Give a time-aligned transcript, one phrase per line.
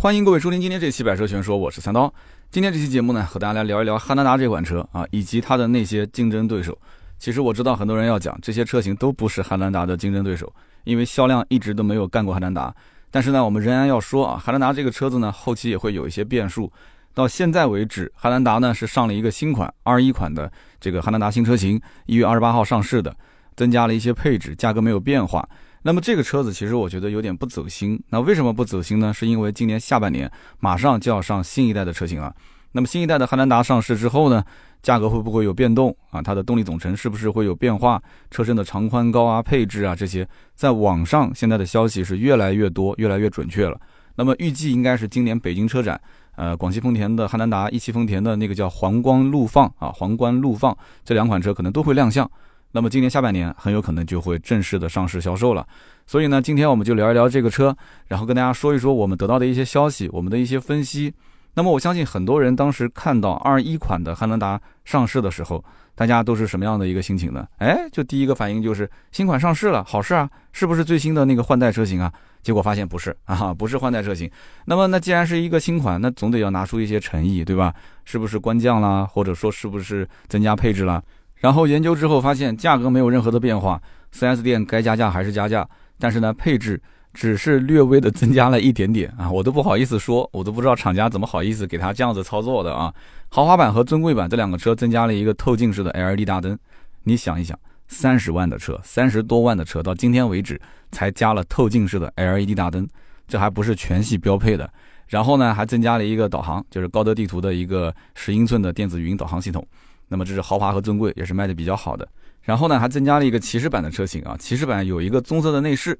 [0.00, 2.10] 欢迎各位收听今天这期《百车全说》，我是三刀。
[2.50, 6.74] 今天这期节目呢，和大家来聊一聊汉兰达这款车啊，以及它的那些竞争对手。
[7.18, 10.50] 其实我知道很多人要讲这些车型都不是汉兰达的竞争对手，
[10.84, 12.74] 因为销量一直都没有干过汉兰达。
[13.10, 16.72] 但是呢，我们仍然要说啊，汉兰达这个车子呢，后期也会有一些变数。
[17.12, 23.14] 到现在为止，汉兰达呢是上了一个新款二一款的这个汉兰达新车型，一月二十八号上市的，
[23.54, 25.46] 增加了一些配置，价格没有变化。
[25.82, 27.98] 那么这个车子其实我觉得有点不走心。
[28.10, 29.12] 那为什么不走心呢？
[29.12, 32.34] 是因为今年下半年马上就要上新一代的车型了。
[32.72, 34.44] 那么新一代的汉兰达上市之后呢，
[34.82, 36.22] 价格会不会有变动啊？
[36.22, 38.00] 它的动力总成是不是会有变化？
[38.30, 43.80] 车身的长宽高啊、配置啊这些，在网上现在的消息是越来越多、越来越准确了。
[44.16, 46.00] 那么预计应该是今年北京车展，
[46.36, 52.30] 呃，广汽丰田的汉兰达、一汽丰田的那个叫皇冠陆放啊、皇冠陆放这两款车可能都会亮相。
[52.72, 55.66] 那么今年下半年很有可能就会正式的上市销售了，
[56.06, 61.12] 所以呢，今天我们就聊一聊这个车，然后跟大家说一说我们得到的一些消息，我们的一些分析。
[61.54, 65.62] 那么我相信很多人当时看到二一款的汉兰达上市的时候，
[65.96, 67.44] 大家都是什么样的一个心情呢？
[67.58, 72.12] 哎，就第一个反应就是新款上市了，好事啊，是不是最新的那个换代车型啊？
[72.40, 74.30] 结果发现不是啊，不是换代车型。
[74.64, 77.74] 那么那既然是一个新款，那总得要拿出一些诚意，对吧？
[78.04, 81.02] 是不是官降啦，或者说是不是增加配置啦？
[81.40, 83.82] 然后研究之后发现价格没有任何的变化
[84.14, 86.80] ，4S 店该加价还是加价，但是呢配置
[87.12, 92.94] 只是略微的增加了一点点啊，我都不好意思说，我都不知道厂家怎么好意思给他这样子操作的啊。
[93.30, 96.56] 豪华版和尊贵版这两个车增加了一个透镜式的 LED 大灯，
[97.04, 100.60] 你想一想，三十万的车，三十多万的车，到今天为止
[100.92, 102.86] 才加了透镜式的 LED 大灯，
[103.26, 104.70] 这还不是全系标配的。
[105.08, 109.66] 然后呢还增加了一个导航，就是高德地图的一个十英寸的电子语音导航系统。
[110.10, 112.06] 那么这是豪华和尊贵，也是卖的比较好的。
[112.42, 115.98] 然后呢，还增加了一个骑士版的车型啊，骑士版有一个棕色的内饰，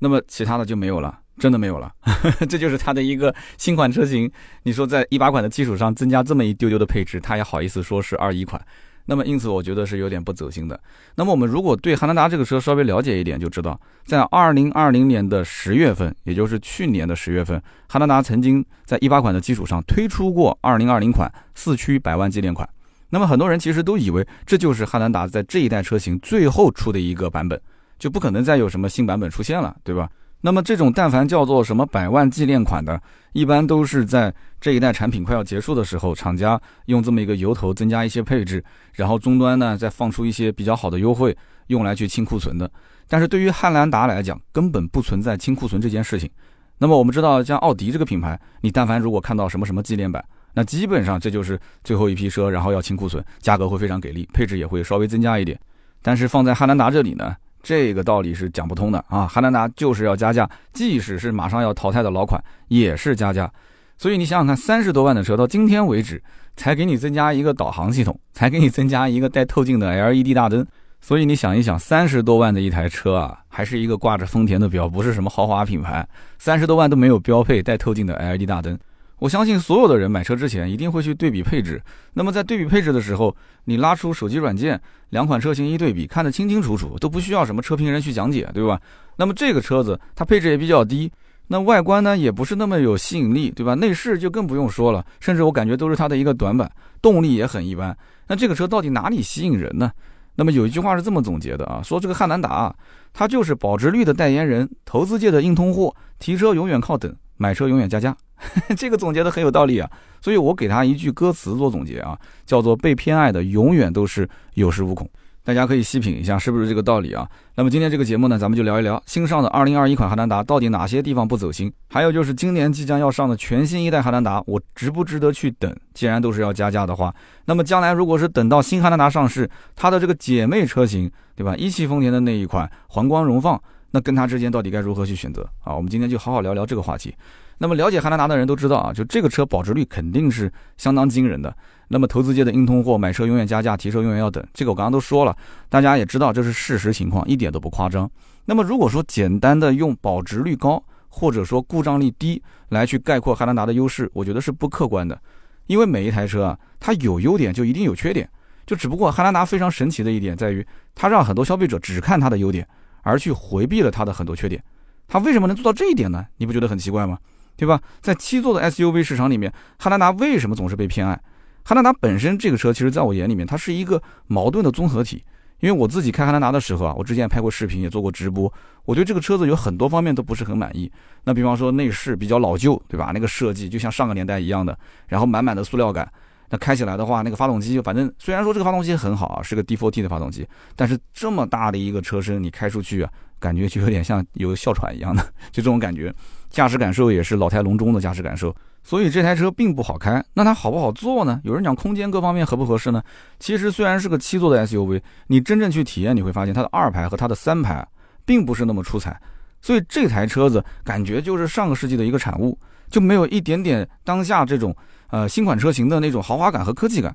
[0.00, 1.92] 那么其他的就没有了，真的没有了。
[2.48, 4.30] 这就是它的一个新款车型。
[4.64, 8.60] 你说在一八款的基础上增加这么一丢丢的配置，它也好意思说是二一款？
[9.06, 10.80] 那么因此我觉得是有点不走心的。
[11.16, 22.66] 那么我们如果对汉兰达这个车稍微了解一点，就知道在二零二零年的十月份，也就是去年的十月份，汉兰达曾经在一八款的基础上推出过二零二零款四驱百万纪念款。
[23.14, 27.60] 那么很多人其实都以为这就是汉兰达在这一代车型最后出的一个版本，
[27.98, 30.08] 就不可能再有什么新版本出现了，对吧？
[30.40, 32.98] 那么这种但凡叫做什么百万纪念款的，
[33.34, 38.64] 一般都是在这一代产品快要结束的时候，厂家用这么一个由头增加一些配置，
[38.94, 41.36] 然后终端呢再放出一些比较好的优惠，
[41.66, 42.68] 用来去清库存的。
[43.06, 46.30] 但是对于汉兰达来讲，根本不存在清库存这件事情。
[46.78, 50.24] 那么我们知道，像奥迪这个品牌，你但凡如果看到什么什么纪念版，
[50.54, 55.58] 那基本上这就是最后一批车，然后要清库存，价格会非常给力，配置也会稍微增加一点。
[56.02, 59.26] 但是放在汉兰达这里呢，这个道理是讲不通的啊！
[59.26, 63.50] 汉兰达就是要加价，即使是马上要淘汰的老款也是加价。
[63.96, 66.20] 所以你想想看，三十多万的车到今天为止
[66.56, 70.66] 才给你增加一个导航系统，才给你增加一个带透镜的 LED 大灯。
[71.00, 76.06] 所以你想一想，三十多万的一台车啊，还是一个挂着丰田的标，不是什么豪华品牌，
[76.38, 78.76] 三十多万都没有标配带透镜的 LED 大灯。
[79.22, 81.80] 我相信所有的人买车之前一定会去对比配置。
[82.14, 83.34] 那么在对比配置的时候，
[83.66, 88.80] 你拉出手机软件，两款车型一对比，看得清清楚楚，都不需要什么车评人去讲解，对吧？
[89.14, 91.08] 那么这个车子它配置也比较低，
[91.46, 93.76] 那外观呢也不是那么有吸引力，对吧？
[93.76, 96.68] 内饰就更不用说了，甚至我感觉都是它的一个短板，
[97.00, 97.96] 动力也很一般。
[98.26, 99.92] 那这个车到底哪里吸引人呢？
[100.34, 102.74] 那么有一句话是这么总结的啊，说这个汉兰达，
[103.12, 108.16] 它就是保值率的代言人，投资界的硬通货，提车永远靠等，买车永远加价。
[108.76, 115.08] 这个总结的很有道理啊，所以我给他一句歌词做总结啊，叫做被偏爱的永远都是有恃无恐。
[115.44, 117.28] 大家可以细品一下，是不是这个道理啊？
[117.56, 125.74] 那么今天这个节目呢，咱们就聊一聊新上的2021款汉兰达到底哪些地方不走心，还有就是今年即将要上的全新一代汉兰达，我值不值得去等？
[125.94, 127.12] 既然都是要加价的话，
[127.46, 131.56] 那么将来如果是等到新汉兰达上市，它的这个姐妹车型，对吧？
[131.56, 133.60] 一汽丰田的那一款皇冠荣放，
[133.90, 135.74] 那跟它之间到底该如何去选择啊？
[135.74, 137.12] 我们今天就好好聊聊这个话题。
[137.58, 141.54] 那么了解汉兰达的人都知道啊，就这个车保值率肯定是相当惊人的。
[141.88, 145.36] 那么投资界的硬通货，买车永远加价，提车永远要等，这个我刚刚都说了，
[145.68, 148.10] 大家也知道这是事实情况，一点都不夸张。
[148.46, 155.20] 那么如果说简单的用保值率高或者说故障率低来去概括汉兰达的优势，我觉得是不客观的。
[155.66, 158.28] 因为每一台车啊，它有优点就一定有缺点，
[158.66, 162.66] 就只不过汉兰达非常神奇的一点在于，它让很多消费者只看它的优点，
[163.02, 164.62] 而去回避了它的很多缺点。
[165.06, 166.26] 它为什么能做到这一点呢？
[166.38, 167.18] 你不觉得很奇怪吗？
[167.62, 167.80] 对吧？
[168.00, 171.16] 在七座的 SUV 市场里面，汉兰达为什么总是被偏爱？
[171.62, 175.24] 汉兰达本身这个车，其实在我眼里面，它是一个矛盾的综合体。
[175.60, 178.52] 因为我自己开汉兰达的时候啊，我之前拍过视频，也做过直播，
[178.84, 180.90] 我对这个车子有很多方面都不是很满意。
[181.22, 183.12] 那比方说内饰比较老旧，对吧？
[183.14, 184.76] 那个设计就像上个年代一样的，
[185.06, 186.12] 然后满满的塑料感。
[186.50, 190.44] 那开起来的话，那个发动机就，反正虽然说这个发动机很好啊，是个 D4T 的发动机，
[190.74, 195.22] 但是这么大的一个车身，你开出去啊，感觉就有点像有哮喘一样的，
[195.52, 196.12] 就这种感觉。
[196.52, 198.54] 驾驶感受也是老态龙钟的驾驶感受，
[198.84, 200.24] 所以这台车并不好开。
[200.34, 201.40] 那它好不好坐呢？
[201.42, 203.02] 有人讲空间各方面合不合适呢？
[203.40, 207.84] 其实虽然是个七座的 SUV，你真正去体验，你会发现它的二排和它的三排
[208.24, 209.20] 并不是那么出彩。
[209.60, 212.56] 所以这台车子感觉就是上个世纪的一个产物，
[212.88, 214.76] 就没有一点点当下这种。
[215.08, 217.14] 呃，新款车型的那种豪华感和科技感，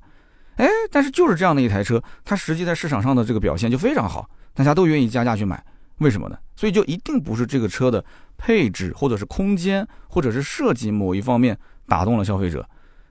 [0.57, 5.63] 哎，但是就是这样的一台车，它实际在市场上的这个表现就非常好，大家都愿意加价去买，
[5.99, 6.37] 为什么呢？
[6.55, 8.03] 所以就一定不是这个车的
[8.37, 11.57] 配置，或者是空间，或者是设计某一方面
[11.87, 12.67] 打动了消费者。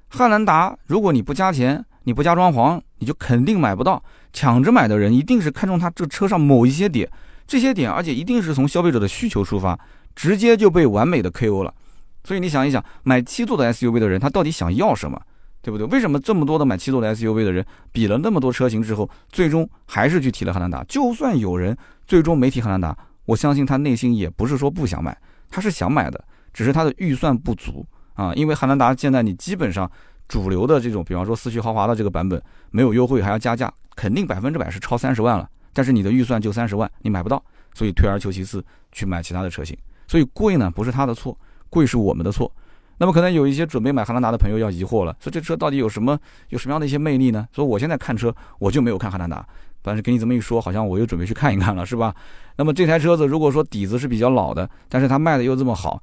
[0.08, 4.02] 汉兰达，如果你不加钱，你不加装潢，你就肯定买不到。
[4.32, 7.10] 抢着买的人一定是看中它这车上某一些点，
[7.46, 9.78] 这些点，而且一定是从消费者的需求出发，
[10.14, 11.74] 直接就被完美的 KO 了。
[12.22, 15.20] 所以你想一想，买七座的 SUV 的人，他到底想要什么，
[15.66, 15.84] 对不对？
[15.88, 20.84] 为什么这么多的买七座的 SUV 的人，比了那么多车型之后，最终还是去提了汉兰达？
[20.84, 21.76] 就算有人
[22.06, 25.18] 最终没提汉兰达，我相信他内心也不是说不想买，
[25.50, 27.84] 他是想买的，只是他的预算不足
[28.14, 28.32] 啊。
[28.34, 29.90] 因为汉兰达现在你基本上
[30.28, 32.40] 主流的这种，比方说四驱豪华的这个版本，
[32.70, 35.50] 没有优惠还要加价，肯定百分之百是超三十万了。
[35.72, 37.42] 但是你的预算就三十万，你买不到，
[37.74, 39.76] 所以退而求其次去买其他的车型。
[40.06, 41.36] 所以贵呢，不是他的错。
[41.68, 42.50] 贵是我们的错，
[42.98, 47.46] 那么可能有一些准备买汉兰达的朋友要疑惑了，说这车到底有什么有什么样的一些魅力呢？
[47.52, 49.46] 说我现在看车我就没有看汉兰达，
[49.82, 52.14] 但是给你这么一说，好像我又准备去看一看了，是吧？
[52.56, 56.02] 那么这台车子如果说底子是比较老的，但是它卖的又这么好，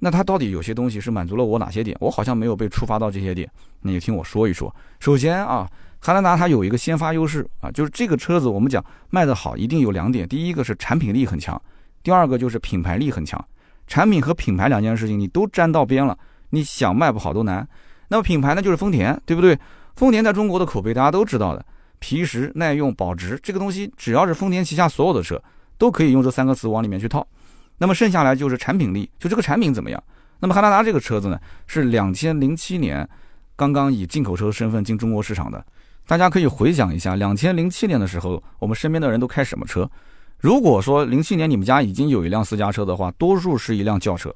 [0.00, 1.96] 那它到底有些东西是满足了我哪些点？
[2.00, 3.50] 我好像没有被触发到这些点，
[3.80, 4.74] 那就听我说一说。
[5.00, 5.66] 首先啊，
[6.00, 11.60] 汉兰达它有一个先发优势啊，就是这个车子我们讲卖的好，一定有两点，第一个是产品力很强，
[12.02, 13.42] 第二个就是品牌力很强。
[13.86, 16.16] 产品和品牌两件事情你都沾到边了，
[16.54, 17.66] 你想卖不好都难。
[18.08, 19.58] 那么品牌呢，就是丰田，对不对？
[19.96, 21.64] 丰田在中国的口碑大家都知道的，
[21.98, 25.42] 皮实、耐用、保值，这个东西只要是丰田旗下所有的车，
[25.78, 27.26] 都可以用这三个词往里面去套。
[27.78, 30.02] 那么剩下来就是产品力，就这个产品怎么样？
[30.40, 33.08] 那么汉兰达这个车子呢，是两千零七年
[33.56, 35.64] 刚刚以进口车身份进中国市场的。
[36.06, 39.88] 大家可以回想一下，两千零七年的时候，我们身边的人都开什么车？
[40.38, 44.34] 如果说零七年你们家已经有一辆私家车的话，多数是一辆轿车。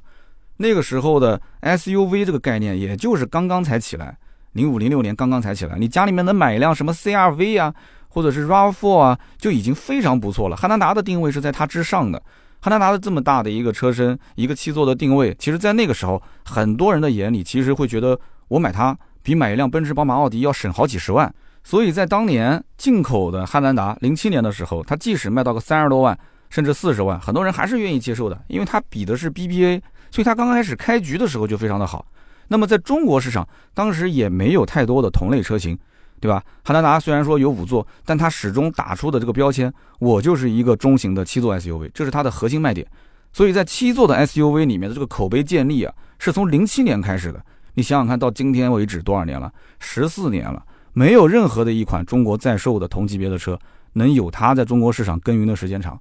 [0.58, 4.16] 那个时候的 SUV 这个概念，也就是刚刚才起来，
[4.52, 5.76] 零五零六年刚刚才起来。
[5.78, 7.74] 你家里面能买一辆什么 CRV 啊，
[8.08, 10.56] 或者是 RAV4 啊，就已经非常不错了。
[10.56, 12.22] 汉兰达的定位是在它之上的。
[12.60, 18.18] 汉兰达的这么大的一个车身，一个七座的定位，其实在那个时候，很多人的眼里，其实会觉得
[18.48, 21.32] 我买它比买一辆奔驰、宝马、奥迪要省好几十万。
[21.62, 26.18] 所以在当年进口的汉兰达，零七年的时候，它即使卖到个三十多万，
[26.50, 32.06] 甚至四十万，很多人还是愿意接受的，因为它比的是 BBA，所以它刚开始开局的时候就非常的好。
[32.48, 35.78] 那么在中国市场，当时也没有太多的同类车型，
[36.20, 36.42] 对吧？
[36.64, 42.86] 汉兰达虽然说有五座，但它始终打出的这个标签，我就是一个中型的七座 SUV，这是它的核心卖点。
[43.32, 47.44] 所以在七座的 SUV 里面的这个口碑建立啊，是从零七年开始的。
[47.74, 49.52] 你想想看到今天为止多少年了？
[49.78, 50.64] 十四年了。
[50.94, 53.56] 没有任何的一款中国在售的同级别的车
[53.92, 56.00] 能有它在中国市场耕耘的时间长。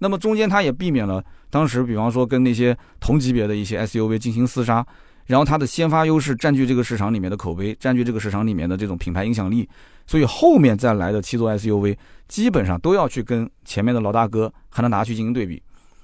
[0.00, 4.84] 那么中间它也避免了当时，比方说跟那些同级别的一些 SUV 进行厮杀，
[5.26, 9.68] 然后它的先发优势占据这个市场里面的口碑，占据这个市场里面的这种品牌影响力，
[10.06, 11.96] 所以后面再来的七座 SUV
[12.26, 15.62] 基本上都要去跟前面的老大哥汉兰达去进行对比。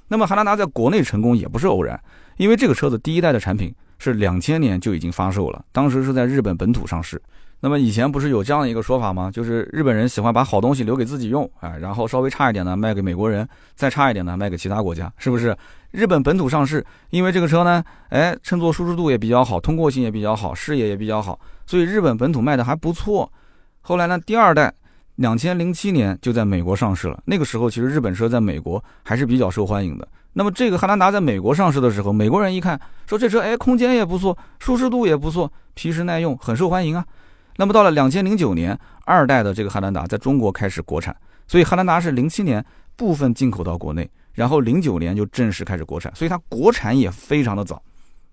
[0.09, 1.99] 那么汉兰达在国内成功也不是偶然，
[2.37, 7.20] 因为这个车子第一代的产品是两千年就已经发售了，当时是在日本本土上市。
[7.60, 9.30] 那么以前不是有这样的一个说法吗？
[9.32, 15.56] 就是日本人喜欢把好东西留给自己用，哎，然后稍微差一点的卖给美国人，再差一点的卖给其他国家，是不是？
[15.90, 23.30] 日本本土上市，因为这个车呢，哎，乘坐舒适度也比较好，通过性也比较好，视野也比较好，所以日本本土卖的还不错。
[23.80, 24.70] 后来呢，第二代，
[25.14, 27.18] 两千零七年就在美国上市了。
[27.25, 30.06] 那个时候其实日本车在美国还是比较受欢迎的。
[30.34, 37.02] 那么这个汉兰达在美国上市的时候，美国人一看说这车，哎，空间也不错，舒适度也不错，皮实耐用，很受欢迎啊。
[37.56, 42.64] 那么到了两千零九年，二代的这个汉兰达在中国开始国产，所以汉兰达是零七年
[42.96, 47.82] 部分进口到国内，然后零九年就正式开始国产，所以它国产也非常的早，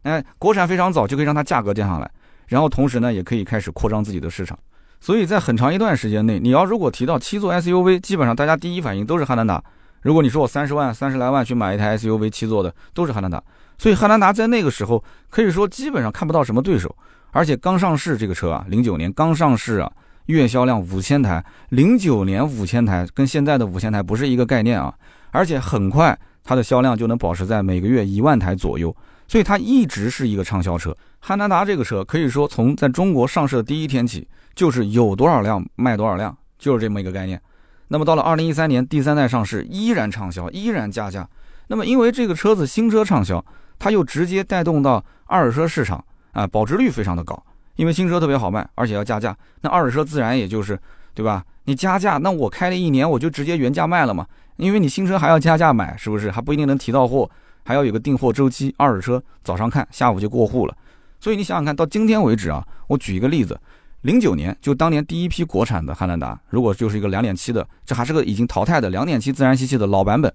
[0.03, 2.11] 哎，国产非常早就可以让它价格降下来，
[2.47, 4.57] 然后同时呢也可以开始扩张自己的市场，
[4.99, 9.63] 所以在很长一段时间内，你要如果提到七座 SUV，基本上大家第一反应都是汉兰达。
[10.01, 13.41] 如果你说我三十万、三十来万去买一台 SUV 七座的，都是汉兰达，
[13.77, 16.93] 所以汉兰达在那个时候可以说基本上看不到什么对手。
[17.33, 19.91] 而且刚上市这个车啊，零九年刚上市啊，
[20.27, 24.93] 月销量五千台，零九年五千台跟现在的五千台不是一个概念啊！
[25.31, 28.95] 而且很快它的销量就能保持在每个月一万台左右，
[29.27, 30.95] 所以它一直是一个畅销车。
[31.19, 37.41] 汉兰达这个车可以说从在中国上市的第一天起，就是有多少辆卖多少辆，就是这么一个概念。
[37.87, 41.27] 那么到了二零一三年第三代上市，依然畅销，依然加价。
[41.67, 43.43] 那么因为这个车子新车畅销，
[43.79, 47.41] 它又直接带动到二手车市场啊，保值率非常的高。
[47.75, 50.77] 因为新车特别好卖，而且要加价，那二手车自然也就是，
[51.15, 51.43] 对吧？
[51.63, 54.27] 你加价，那我开了一年，我就直接原价卖了嘛。
[54.57, 56.29] 因为你新车还要加价买，是不是？
[56.29, 57.27] 还不一定能提到货，
[57.63, 58.71] 还要有个订货周期。
[58.77, 60.77] 二手车早上看，下午就过户了。
[61.19, 63.59] 所以你想想看，到今天为止啊，我举一个例子，
[64.01, 70.31] 零九年就当年第一批国产的汉兰达，如果就是一个两点七的，这还是个已经淘汰的两点七自然吸气的老版本，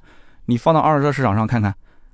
[0.47, 1.73] 你放到二手车市场上看看，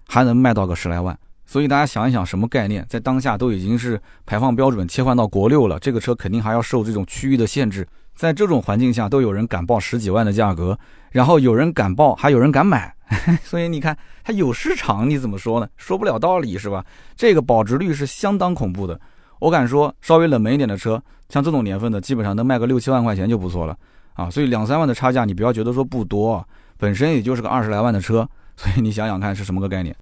[0.09, 1.19] 还能卖到个十来万。
[1.47, 2.85] 所以大家想一想，什么概念？
[2.89, 7.87] 在当下都已经是排放标准切换到国六了，这个车肯定还要受这种区域的限制。
[8.15, 10.79] 在这种环境下，都有人敢报十几万的价格，
[11.11, 12.95] 然后有人敢报，还有人敢买。
[13.45, 15.69] 所以你看，它有市场，你怎么说呢？
[15.77, 16.85] 说不了道理是吧？
[17.17, 18.99] 这个保值率是相当恐怖的。
[19.41, 23.77] 我敢说，稍微冷门一点的车，像这种年份的，基本上能卖个六七万块钱就不错了
[24.15, 24.31] 啊。
[24.31, 26.47] 所以两三万的差价，你不要觉得说不多，
[26.79, 28.27] 本身也就是个二十来万的车。
[28.57, 29.95] 所以你想想看，是什么个概念？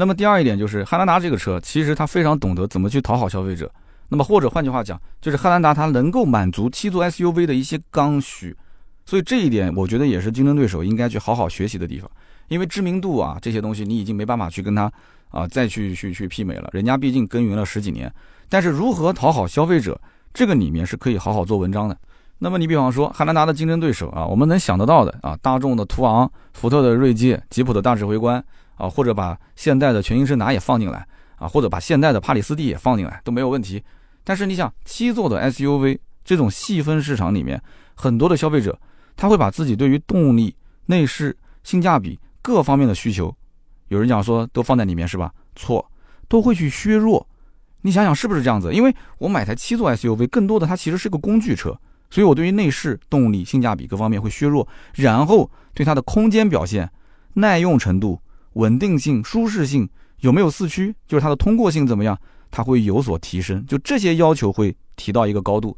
[0.00, 3.68] 那么第二一点就是汉兰达这个车，其实它非常懂得怎么去讨好消费者。
[4.10, 8.56] 那么或者换句话讲，就是汉兰达它能够满足七座 SUV 的一些刚需。
[9.04, 12.08] 所以这一点，我觉得也是竞争对手应该去好好学习的地方。
[12.46, 14.90] 因为知名度啊这些东西，你已经没办法去跟他
[15.30, 16.70] 啊再去去去媲美了。
[16.72, 18.10] 人家毕竟耕耘了十几年。
[18.48, 20.00] 但是如何讨好消费者，
[20.32, 21.98] 这个里面是可以好好做文章的。
[22.38, 28.42] 那么你比方说汉兰达的竞争对手啊，我们能想得到的啊，大众的途昂、福特的锐界、吉普的大指挥官。
[28.78, 31.06] 啊，或者把现代的全新胜达也放进来
[31.36, 33.82] 啊，或者把现代的帕里斯蒂也放进来都没有问题。
[34.24, 37.60] 但是你想，七座的 SUV 这种细分市场里面，
[37.94, 38.78] 很多的消费者
[39.16, 40.54] 他会把自己对于动力、
[40.86, 43.34] 内饰、性价比各方面的需求，
[43.88, 45.32] 有人讲说都放在里面是吧？
[45.56, 45.90] 错，
[46.28, 47.26] 都会去削弱。
[47.80, 48.72] 你想想是不是这样子？
[48.72, 51.78] 因为我买台七座 SUV，更多的它其实是个工具车，
[52.10, 56.90] 所以我对于内饰、动力、性价比各方面会削弱，然后对它的空间表现、
[57.34, 58.20] 耐用程度。
[58.54, 59.88] 稳定性、舒适性
[60.20, 60.94] 有没有四驱？
[61.06, 62.18] 就是它的通过性怎么样？
[62.50, 65.76] 它会有所提升，就这些要求会提到一个高度，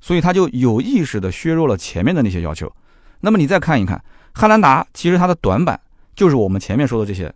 [0.00, 2.72] 所以它就有意识的削弱了前面的那些要求。
[3.20, 5.80] 那么你再看一看汉兰达，其实它的短板
[6.14, 7.32] 就是我们前面说的这些，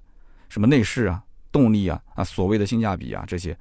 [0.48, 3.58] 什么内饰啊、动力啊、啊所谓的性价比啊这些，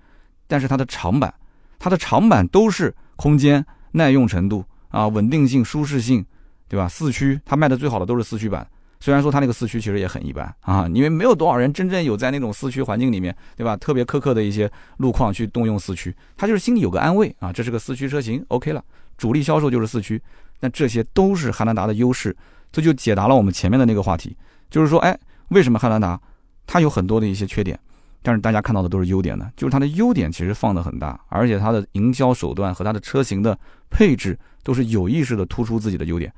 [0.48, 1.34] 但是它的长板，
[1.80, 6.24] 它的长板都是空间、耐用程度啊、稳定性、舒适性，
[6.68, 6.88] 对吧？
[6.88, 8.68] 四驱它卖的最好的都是四驱版。
[9.02, 13.78] 虽然说它那个四驱其实也很一般啊，因为没有多少人真正有在那种四驱环境里面，对吧？
[13.78, 18.84] 特别苛刻的一些路况去动用四驱，他就是心里有个安慰啊，这是个四驱车型，OK 了。
[19.18, 20.22] 主力销售就是四驱，
[20.60, 22.36] 那这些都是汉兰达的优势，
[22.74, 24.36] 这就解答了我们前面的那个话题，
[24.70, 25.18] 就是说，哎，
[25.50, 26.20] 为什么汉兰达
[26.68, 27.80] 它有很多的一些缺点，
[28.22, 29.50] 但是大家看到的都是优点呢？
[29.56, 33.58] 就是它的优点其实放的很大，而且它的营销手段和它的车型的
[33.90, 36.30] 配置都是有意识的突出自己的优点。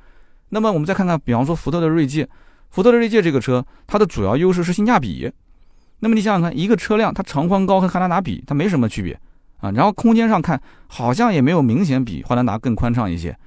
[0.50, 2.30] 那么我们再看看，比方说福特的锐界。
[2.72, 5.32] 福特的锐界这个车，它的主要优势是性价比。
[6.00, 9.20] 那么你想想看，一个车辆它长宽高和汉兰达比，它没什么区别
[9.60, 9.70] 啊。
[9.72, 13.38] 然后空间上看，好像也没有明显比汉兰达更宽敞一些。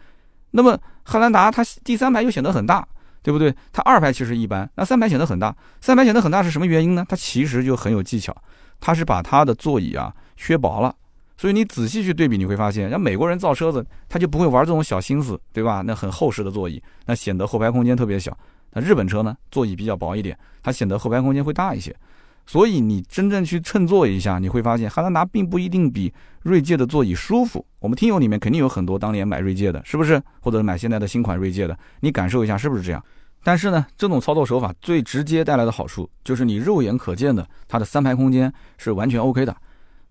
[0.52, 2.86] 那么汉兰达它第三排又显得很大，
[3.22, 3.52] 对不对？
[3.72, 5.56] 它二排其实一般，那三排显得很大。
[5.80, 7.04] 三排显得很大是什么原因呢？
[7.08, 8.36] 它其实就很有技巧，
[8.78, 10.94] 它是把它的座椅啊削薄了。
[11.36, 15.82] 所以你仔细去对比，你会发现，像美国人造车子，他就不会玩这种小心思，对吧？
[15.84, 18.36] 那很厚实的座椅，那显得后排空间特别小。
[18.74, 21.94] 那日本车呢，座椅比较薄一点，它显得后排空间会大一些。
[22.46, 26.12] 所以你真正去乘坐一下，你会发现汉兰达并不一定比
[26.42, 27.64] 锐界的座椅舒服。
[27.78, 30.20] 我们听友里面肯定有很多当年买锐界的，是不是？
[30.40, 33.02] 或者买现在的新款锐界的，你感受一下是不是这样？
[33.42, 39.56] 但是呢，这种操作手法最直接带来的好处就是你肉眼可见的它的三排空间是完全 OK 的，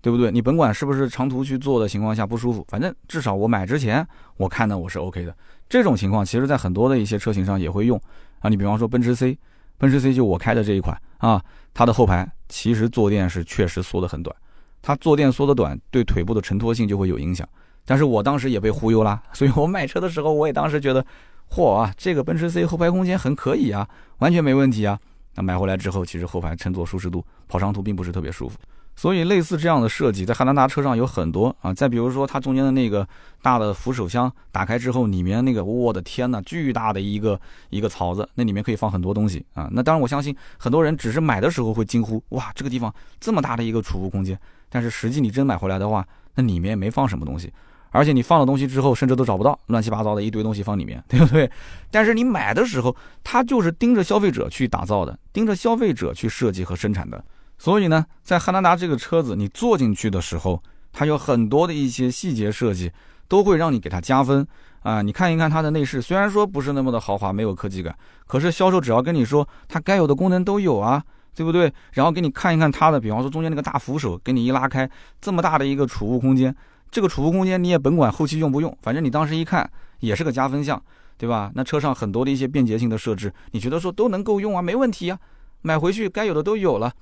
[0.02, 0.32] 对不对？
[0.32, 4.04] 你甭管是不是长途去坐的情况下不舒服，反正至少我买之前
[4.38, 5.36] 我看呢我是 OK 的。
[5.70, 8.02] 这种情况其实在很多的一些车型上也会用。
[8.44, 9.38] 啊，你比方说奔驰 C，
[9.78, 11.42] 奔驰 C 就我开的这一款啊，
[11.74, 14.36] 它的后排其实坐垫是确实缩得很短，
[14.82, 17.48] 它坐垫缩得短，对腿部的承托性就会有影响。
[17.86, 21.06] 但是我当时也被忽悠啦，所以我买车的时候我也当时觉得，
[21.50, 25.00] 嚯啊，这个奔驰 C 后排空间很可以啊，完全没问题啊。
[25.36, 28.60] 那买回来之后，其实后排乘坐舒适度，跑长途并不是特别舒服。
[28.96, 31.74] 所以类似这样的设计，在汉兰达车上有很多啊。
[31.74, 33.08] 再比如说，它中间的那个
[33.42, 39.68] 大的扶手箱打开之后，里面那个，我的天呐，巨大的一个一个槽子，那里面可以放很多东西啊。
[39.72, 44.40] 那当然，我相信很多人只是买的时候会惊呼，哇，这个地方这么大的一个储物空间。
[44.70, 47.52] 但是实际你真买回来的话，那里面没放什么东西。
[47.90, 51.50] 而且你放了东西之后，甚至都找不到，乱七八糟的一堆东西放里面， 对不对？
[51.92, 57.24] 但是你买的时候，它就是盯着消费者去打造的，盯着消费者去设计和生产的。
[57.58, 62.92] 所以呢，在汉兰达这个车子，你坐进去的时候，它有很多的一些细节设计，
[63.28, 64.46] 都会让你给它加分
[64.82, 65.02] 啊。
[65.02, 67.96] 你看一看它的内饰，虽然说不是那么的豪华，没有科技感，
[68.28, 71.02] 可是销售只要跟你说它该有的功能都有啊，
[71.34, 71.72] 对不对？
[71.94, 74.90] 然后给你看一看它的，比方说中间那个大扶手，给你一拉开，
[75.22, 76.54] 这么大的一个储物空间。
[76.92, 79.68] 这个储物空间你也甭管后期用不用，反正你当时一看
[80.00, 80.80] 也是个加分项，
[81.18, 81.52] 对吧？
[81.56, 85.18] 那车上很多的一些便捷性的设置，你觉得说都能够用啊，没问题啊，
[85.64, 86.94] 买回去该有的都有了，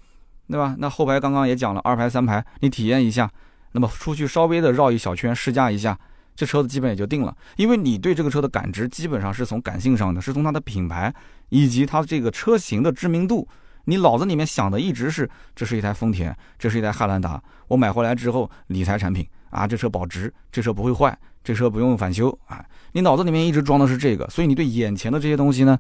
[0.51, 0.75] 对吧？
[0.77, 3.31] 那后排刚刚也讲了，二排三排你体验一下，
[3.72, 5.98] 那么出去稍微的绕一小圈试驾一下，
[6.36, 11.12] 这车子基本也就定了，因为你对这个车的感知基本上是从感性上的，是从它的品牌
[11.50, 13.48] 以及它这个车型的知名度，
[13.86, 19.25] 你脑子里面想的一直是这是一台丰田，这是一台汉兰达，我买回来之后理财产品。
[19.51, 22.63] 啊，这车保值，这车不会坏，这车不用返修啊！
[22.93, 25.77] 你脑子里面一直装的是这个，所以你对眼前的这些东西呢，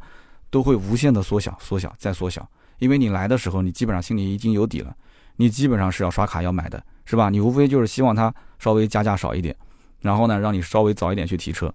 [0.49, 2.45] 都会无限的缩小、缩小再缩小。
[2.81, 4.93] 因为你来的时候，你基本上心里已经有底了，
[5.37, 7.29] 你基本上是要刷卡要买的，是吧？
[7.29, 9.55] 你无非就是希望它稍微加价少一点，
[10.01, 11.73] 然后呢，让你稍微早一点去提车。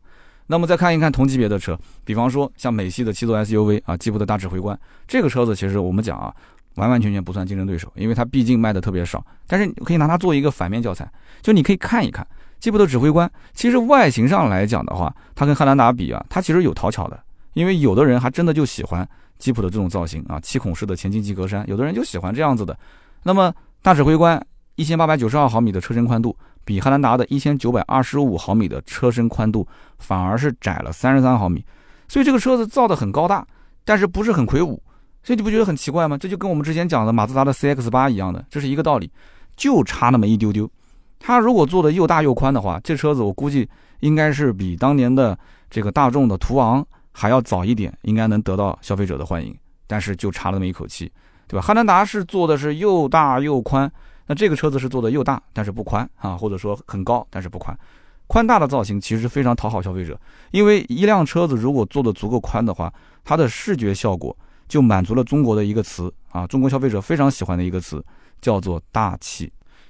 [0.49, 6.35] 那么再看一看同级别的车，比方说像美系的七座 SUV 啊，吉普的大指挥官，这个车子其实我们讲啊。
[6.77, 9.25] 完完全全不算竞争对手，因为它毕竟卖的特别少。
[9.47, 11.11] 但是你可以拿它做一个反面教材，
[11.41, 12.27] 就你可以看一看
[12.61, 13.27] 吉普的指挥官。
[13.55, 17.19] 其实外形上来讲的话，它跟汉兰达比啊，它其实有讨巧的。
[17.55, 22.77] 因为有的人还真的就喜欢吉普的这种造型啊，七孔式的前进气格栅，有的人就喜欢这样子的。
[23.23, 23.53] 那么
[23.83, 24.41] 大指挥官
[24.77, 29.67] 一千八百九十二毫米的车身宽度，比汉兰达的一千九百二十五毫米的车身宽度
[29.99, 31.65] 反而是窄了三十三毫米，
[32.09, 33.47] 所以这个车子造的很高大，
[33.85, 34.83] 但是不是很魁梧。
[35.23, 36.17] 所以你不觉得很奇怪吗？
[36.17, 39.11] 这就跟我们之前讲的马自达的 CX 八一样的，这是一个道理，
[39.57, 40.71] 就差那么一丢丢。
[41.19, 43.69] 它如果做的又大又宽的话，这车子我估计
[44.01, 45.37] 应该是比当年的
[45.69, 46.87] 这个大众的途昂
[47.17, 49.57] 还要早一点，应该能得到消费者的欢迎。
[49.87, 51.11] 但是就差了那么一口气，
[51.49, 51.65] 对吧？
[51.65, 53.91] 汉兰达是做的是又大又宽，
[54.27, 57.77] 那这个车子是做的又大但是不宽啊，或者说很高但是不宽。
[58.27, 62.93] 宽大的造型其实非常讨好消费者，因为一辆车子如果做的足够宽的话，
[63.25, 64.37] 它的视觉效果。
[64.69, 68.05] 就满足了中国的一个词啊，中国消费者非常喜欢的一个词，
[68.41, 69.49] 叫做大气。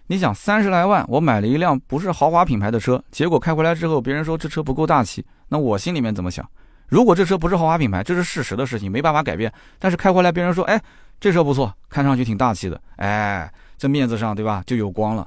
[0.09, 6.47] 你想三十来万，我买了一辆不是豪华品牌的车，结果开回来之后，别人说这车不够大气，那我心里面怎么想？
[6.89, 9.53] 如果这车不是豪华品牌，这是事实的事情，没办法改变。
[9.79, 10.81] 但是开回来，别人说，哎，
[11.19, 15.27] 这车不错，看上去挺大气的，哎，这面子上对吧，就有光了。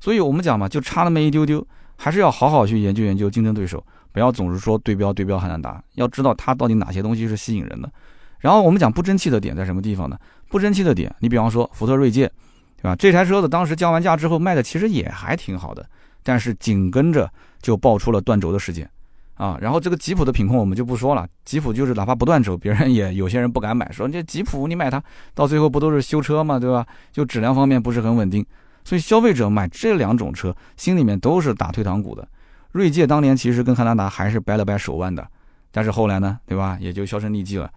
[0.00, 7.90] 所以我们讲嘛，就差那么一丢丢，还是要好好去研究研究竞争对手，不要总是说对标对标汉兰达，要知道它到底哪些东西是吸引人的。
[8.38, 10.18] 然后我们讲不争气的点在什么地方呢？
[10.48, 12.30] 不争气的点，你比方说福特锐界，
[12.76, 12.94] 对吧？
[12.96, 15.84] 这台车子当时降完价之后卖的其实也还挺好的，
[16.22, 17.30] 但是紧跟着
[17.62, 18.88] 就爆出了断轴的事件，
[19.34, 25.02] 啊，然后这个吉普的品控我们就不说了，吉普就是哪怕不断轴，别人也有些人不敢买，说这吉普你买它
[25.34, 26.86] 到最后不都是修车嘛，对吧？
[27.12, 28.44] 就质量方面不是很稳定，
[28.84, 32.26] 所以消费者买这两种车心里面都是打退堂鼓的。
[32.72, 35.26] 锐界当年其实跟汉兰达还是掰了掰手腕的，
[35.70, 36.76] 但是后来呢，对吧？
[36.80, 37.70] 也就销声匿迹了。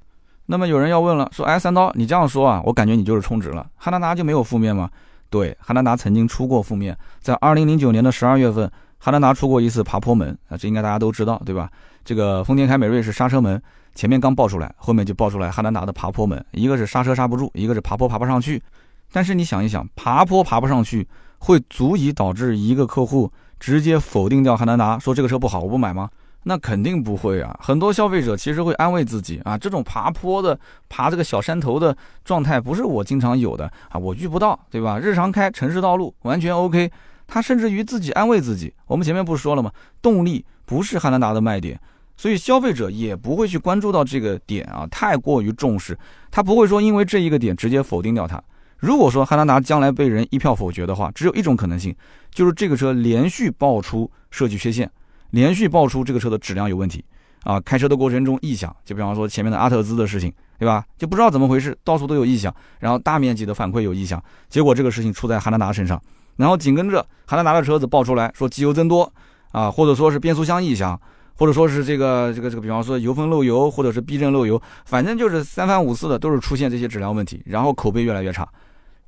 [0.47, 3.67] 那么有人要问了，说哎，三刀，你这样说啊，我感觉你就是充值了。
[3.75, 4.89] 汉兰达就没有负面吗？
[5.29, 11.69] 对，汉兰达曾经出过负面，在二零零九年的十二月份，汉兰达出过一次爬坡门啊，这应该大家都知道，对吧？
[12.03, 13.61] 这个丰田凯美瑞是刹车门，
[13.93, 18.61] 前面刚爆出来，后面就爆出来汉兰达的爬坡门，一个是刹车刹不住，一个是爬坡爬不上去。
[19.11, 21.07] 但是你想一想，爬坡爬不上去，
[21.37, 26.09] 会足以导致一个客户直接否定掉汉兰达，说这个车不好，我不买吗？
[26.43, 27.59] 那肯定不会啊！
[27.61, 30.57] 很多消费者其实会安慰自己啊，这种爬坡的、
[30.87, 34.97] 爬这个小山头的状态不是我经常有的啊，我遇不到，对吧？
[34.97, 36.89] 日常开城市道路完全 OK。
[37.27, 39.71] 他甚至于自己安慰自己，我们前面不是说了吗？
[40.01, 41.79] 动力不是汉兰达的卖点，
[42.15, 45.97] 所以消费者也不会去关注到这个点啊，太过于重视，
[46.31, 48.41] 他不会说因为这一个点直接否定掉它。
[48.77, 51.95] 如果说汉兰达将来被人一票否决的话，只有一种可能性，
[52.31, 54.89] 就是这个车连续爆出设计缺陷。
[55.31, 57.03] 连续爆出这个车的质量有问题
[57.43, 57.59] 啊！
[57.59, 60.85] 开车的过程中异响，就比方说前面的阿特兹的事情，对吧？
[60.97, 66.01] 就不知道怎么回事，到处都有异响，然后大面积的反馈有异响，结果这个事情出在汉兰达身上，
[66.37, 69.11] 然后紧跟着汉兰达的车子爆出来说机油增多
[69.51, 70.99] 啊，或者说是变速箱异响，
[71.35, 78.47] 或者说是这个这个这个，比方说油封漏油，或者是避震漏油，反正就是三番五次的都是出现这些质量问题，然后口碑越来越差。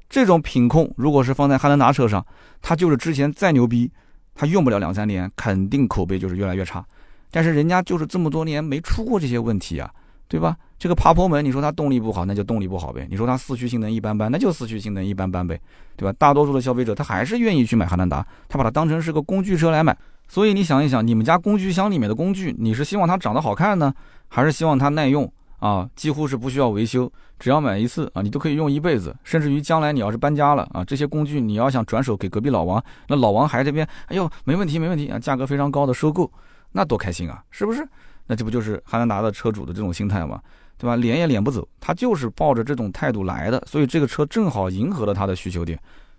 [0.10, 2.26] 这种品控如果是放在汉兰达车上，
[2.62, 3.89] 它就是之前再牛逼。
[4.36, 6.82] 它用不了两三年，肯定口碑就是越来越差。
[7.30, 9.92] 但是人家就是这么多年没出过这些问题啊，
[10.30, 10.56] 对吧？
[10.78, 15.60] 这个爬坡门，你说它动力不好，那就动力不好呗；你说它四驱性能一般般，那就四驱性能一般般呗，
[15.98, 16.15] 对吧？
[16.18, 19.98] 大多数的消费者他还是愿意去买汉兰达，他把它当成是个工具车来买。
[20.28, 23.92] 所以你想一想，你们家工具箱里面的工具，你是希望它长得好看呢，
[24.28, 25.89] 还是希望它耐用啊？
[25.96, 29.13] 几乎是不需要维修，只要买一次啊，你都可以用一辈子。
[29.24, 36.32] 甚至于将来你要是搬家了啊，这些工具你要想转手给隔壁老王，那老王还这边，哎呦，没问题没问题啊，价格非常高的收购，
[36.72, 37.86] 那多开心啊，是不是？
[38.30, 40.39] 那这不就是汉兰达的车主的这种心态吗？
[40.78, 40.96] 对吧？
[40.96, 45.78] 撵也撵不走，他就是抱着这种态度来的，所以这个车正好迎合了他的需求点。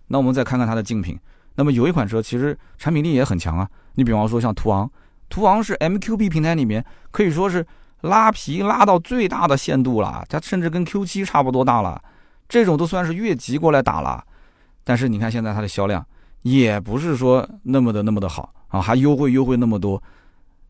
[0.09, 1.17] 那我们再看看它的竞品，
[1.55, 3.71] 那么有一款车其实产品力也很强啊。
[3.95, 4.91] 你比方说像途昂，
[5.29, 7.65] 途昂是 MQB 平台里面可以说是
[8.01, 12.03] 拉皮拉到最大的限度了，它甚至跟 Q7 差不多大了，
[12.49, 14.23] 这种都算是越级过来打了。
[14.83, 16.05] 但是你看现在它的销量
[16.43, 20.03] 也不是说那么的那么的好啊，还优惠优惠那么多，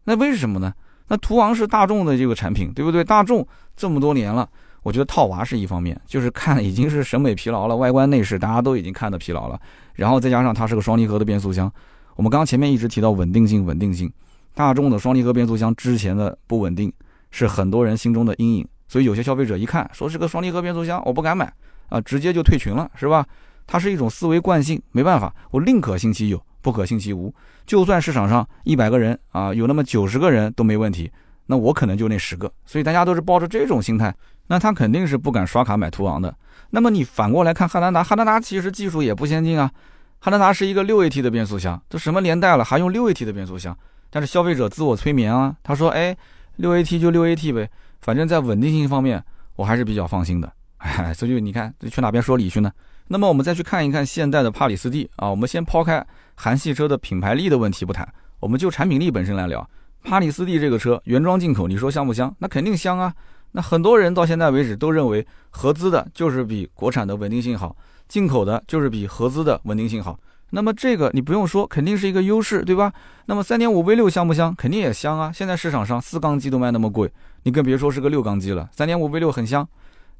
[0.04, 0.72] 那为什么呢？
[1.10, 3.02] 那途昂是大众的这个产品，对不对？
[3.02, 3.44] 大众
[3.76, 4.48] 这么多年了，
[4.84, 9.60] 我觉得套娃是一方面，就是看已经是审美疲劳了，外观内饰大家都已经看的疲劳了，
[9.94, 11.70] 然后再加上它是个双离合的变速箱。
[12.14, 14.08] 我们刚前面一直提到稳定性，稳定性，
[14.54, 16.92] 大众的双离合变速箱之前的不稳定
[17.32, 21.52] 是很多人心中的阴影，所以有些消费者一看说是个双离合变速箱，我不敢买
[21.88, 23.26] 啊，直接就退群了，是吧？
[23.66, 26.40] 它是一种思维惯性，没办法，我宁可信其有。
[26.62, 27.32] 不可信其无，
[27.66, 31.10] 就算市场上一百个人啊，有那么九十个人都没问题，
[31.46, 34.14] 那我可能就那十个，所以大家都是抱着这种心态，
[34.46, 36.34] 那他肯定是不敢刷卡买途昂的。
[36.70, 39.70] 那么你反过来看汉兰达，汉兰达其实技术也不先进啊，
[40.18, 43.76] 汉兰达是一个六 AT 的变速箱，都什么年代了还用六 AT 的变速箱？
[44.10, 46.16] 但是消费者自我催眠啊，他说，哎，
[46.56, 47.70] 六 AT 就六 AT 呗，
[48.00, 49.22] 反正在稳定性方面
[49.56, 50.52] 我还是比较放心的。
[50.80, 52.70] 哎，所以你看去哪边说理去呢？
[53.08, 59.68] 那么我们再去看一看现代的帕里斯蒂啊，我们先抛开韩系车的品牌力的问题不谈，我们就产品力本身来聊。
[60.02, 62.34] 帕里斯蒂这个车原装进口，你说香不香？
[62.38, 63.12] 那肯定香啊。
[63.52, 67.76] 那很多人到现在为止都认为合资的就是比国产的稳定性好，
[68.08, 70.18] 进口的就是比合资的稳定性好。
[70.50, 72.92] 那么这个你不用说，肯定是一个优势，对吧？
[73.26, 74.54] 那么三点五 V 六香不香？
[74.54, 75.30] 肯定也香啊。
[75.32, 77.12] 现在市场上四缸机都卖那么贵，
[77.42, 78.68] 你更别说是个六缸机了。
[78.72, 79.68] 三点五 V 六很香，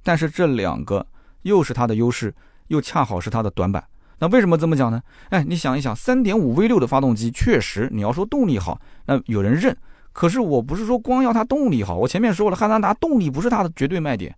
[0.03, 1.07] 但是这两个
[1.43, 2.35] 又是它的优势。
[2.71, 3.85] 又恰好是它的短板，
[4.21, 5.03] 那为什么这么讲呢？
[5.31, 9.77] 哎，你想一想，三点五 V 六的发动机确实，你要说动力好，那有人认。
[10.13, 14.33] 可是我不是说光要它动力好，我前面说了，汉兰达动力不是它的绝对卖点，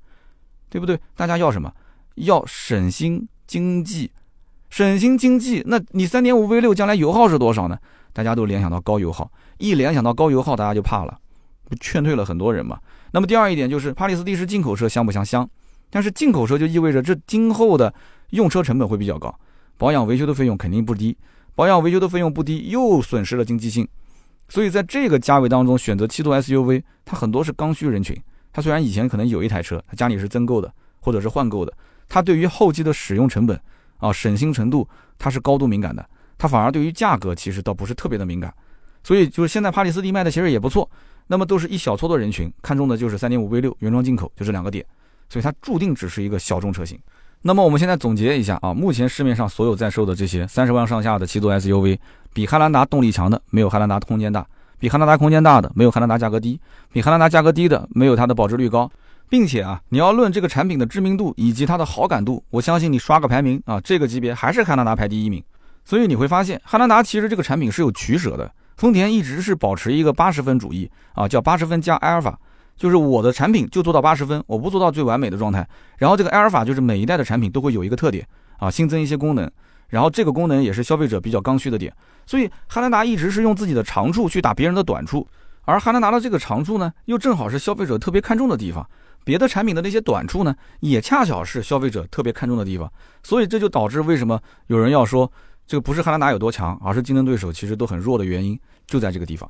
[0.71, 0.99] 对不对？
[1.15, 1.71] 大家要什么？
[2.15, 4.11] 要省心经济，
[4.71, 5.63] 省心经济。
[5.67, 7.79] 那你三点五 V 六将来油耗是多少呢？
[8.15, 11.19] 大家都联想到高油耗，一联想到高油耗，大家就怕了，
[11.81, 12.79] 劝退了很多人嘛。
[13.13, 15.25] 那么第二一点就是，帕里斯蒂是进口车，香不香？
[15.25, 15.49] 香。
[15.91, 17.93] 但是进口车就意味着这今后的
[18.31, 19.39] 用车成本会比较高，
[19.77, 21.15] 保养维修的费用肯定不低，
[21.55, 23.87] 保养维修的费用不低，又损失了经济性，
[24.49, 28.19] 所以在这个价位当中选择七座 SUV，它很多是刚需人群。
[28.55, 31.73] 他虽然以前可能有一台车，他家里是增购的或者是换购的，
[32.09, 33.61] 他对于后期的使用成本
[33.99, 36.03] 啊省心程度他是高度敏感的，
[36.39, 38.51] 他反而对于价格其实倒不是特别的敏感。
[39.05, 40.89] 所以就是现在帕里斯蒂卖的其实也不错，
[41.27, 44.85] 那么都是一小撮的人群看中的就是三点五 V 六原装进口，就这两个点。
[45.29, 46.99] 所以它注定只是一个小众车型。
[47.41, 51.99] 那么我们现在总结一下啊，目前市面上所有在售的这些三十万上下的七座 SUV，
[52.33, 54.47] 比汉兰达动力强的没有汉兰达空间大，
[54.79, 56.61] 比汉兰达空间大的没有汉兰达价格低，
[56.93, 58.89] 比汉兰达价格低的没有它的保值率高，
[59.29, 65.43] 并且啊，你要论这个产品的知名度以及它的好感度，我相信你刷个排名啊，这个级别还是汉兰达排第一名。
[65.85, 68.49] 所以你会发现，汉兰达其实这个产品是有取舍的，
[68.83, 72.37] 丰田一直是保持一个八十分主义啊，叫八十分加阿尔法。
[72.77, 75.65] 就是我的产品就做到八十分，我不做到最完美的状态。
[75.99, 78.27] 然后这个埃尔法就是每一代的产品都会有一个特点
[78.59, 79.49] 啊，新增一些功能，
[79.87, 81.95] 然后这个功能也是消费者比较刚需的点。
[82.27, 85.25] 所以汉兰达一直是用自己的长处去打别人的短处，
[85.65, 88.85] 而汉兰达的这个长处呢，又正好是消费者特别看重的地方。
[89.23, 92.93] 别的产品的那些短处呢，也恰巧是消费者特别看重的地方。
[93.23, 95.31] 所以这就导致为什么有人要说
[95.69, 99.49] 这个不是汉兰达有多强，而是竞争对手其实都很弱的原因，就在这个地方。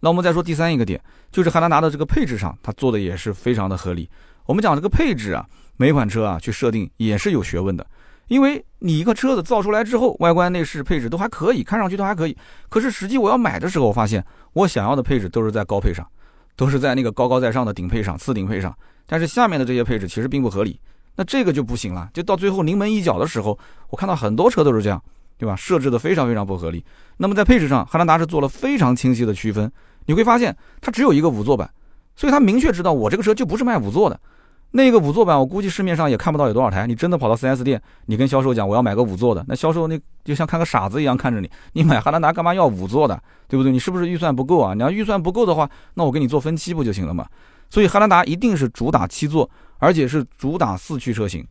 [0.00, 4.08] 那我们再说第三一个点，就是汉兰达的这个配置上，它做的也是非常的合理。
[4.44, 7.86] 我们讲这个配置啊，每款车啊去设定也是有学问的，
[8.28, 12.36] 因为你一个车子造出来之后，外观内饰配置都还可以，看上去都还可以。
[12.68, 16.06] 可是实际我要买的时候，我发现我想要的配置都是在高配上，
[16.54, 20.78] 都是在那个高高在上的顶配上、次顶配上，但是下面的这些配置其实并不合理。
[21.16, 25.02] 那这个就不行了，就到最后临门一脚的时候，我看到很多车都是这样，
[25.36, 25.56] 对吧？
[25.56, 26.84] 设置的非常非常不合理。
[27.16, 29.70] 那么在配置上，汉兰达是做了非常清晰的区分。
[30.06, 31.70] 你会发现它只有一个五座版，
[32.14, 34.20] 所以它明确知道我这个车就不是卖五座的。
[34.72, 36.84] 那个五座版，我估计市面上也看不到有多少台。
[36.86, 41.48] 你真的跑到 4S 店，你跟销售讲我要买个五座的，那销售那就像看个傻子一样看着你。
[41.74, 43.70] 你买汉兰达干嘛要五座的，对不对？
[43.70, 44.74] 你是不是预算不够啊？
[44.74, 47.26] 你要预算不够的话，那我给你做分期不就行了嘛？
[47.70, 51.46] 所以汉兰达一定是主打七座，而且是主打四驱车型。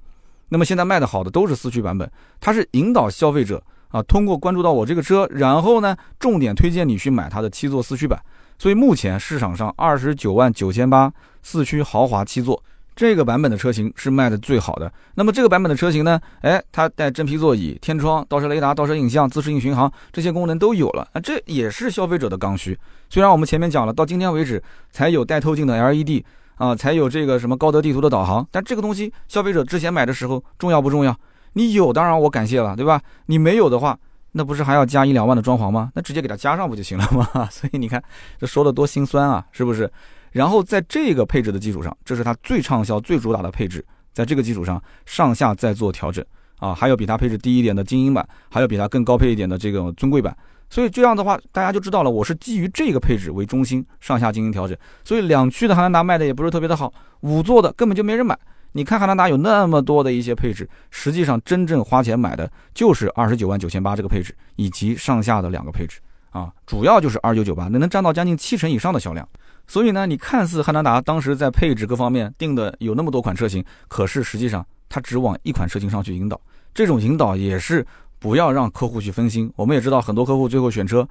[0.50, 8.20] 那么现在卖的好的都是四驱版本，它是引导消费者啊，通过关注到我这个车，然后呢，重点推荐你去买它的七座四驱版。
[8.58, 11.12] 所以目前市场上二十九万九千八
[11.44, 12.62] 四驱豪华七座
[12.96, 14.92] 这个版本的车型是卖的最好的。
[15.14, 22.78] 那么这个版本的车型呢，哎，它带真皮座椅、天窗、倒车雷达、倒车影像、自适应巡航这些功能都有了啊，这也是消费者的刚需。
[23.10, 26.24] 虽然我们前面讲了，到今天为止才有带透镜的 LED
[26.56, 31.16] 啊，才有这个什么高德地图的导航，但这个东西消费者之前买的时候重要不重要？
[31.54, 33.02] 你有当然我感谢了，对吧？
[33.28, 33.98] 你没有的话，
[34.32, 35.92] 那不是还要加一两万的装潢吗？
[35.96, 37.28] 那直接给它加上不就行了吗？
[37.52, 38.04] 所以你看
[38.40, 39.92] 这说的多心酸啊，是不是？
[40.32, 46.26] 然后在这个配置的基础上，这是它最畅销、最主打的配置，在这个基础上上下再做调整
[46.58, 50.36] 啊，还有比它配置低一点的精英版，还有比它更高配一点的这个尊贵版。
[50.70, 54.76] 所以这样的话，大家就知道了，我是基于这个配置为中心上下进行调整。
[55.04, 58.36] 所以两驱的汉兰达卖的也不是特别的好，五座的根本就没人买。
[58.76, 66.00] 你看汉兰达有那么多的一些配置，实际上真正花钱买的就是二十九万九千八这个配置，以及上下的两个配置
[66.32, 69.28] 啊，主要就是二九九八，那能占到将近七成以上的销量。
[69.68, 76.42] 所以呢，你看似汉兰达当时在配置各方面定的有那么多款车型，可是实际上它只往一款车型上去引导，
[76.74, 77.86] 这种引导也是
[78.18, 79.52] 不要让客户去分心。
[79.56, 81.08] 我们也知道很多客户最后选车，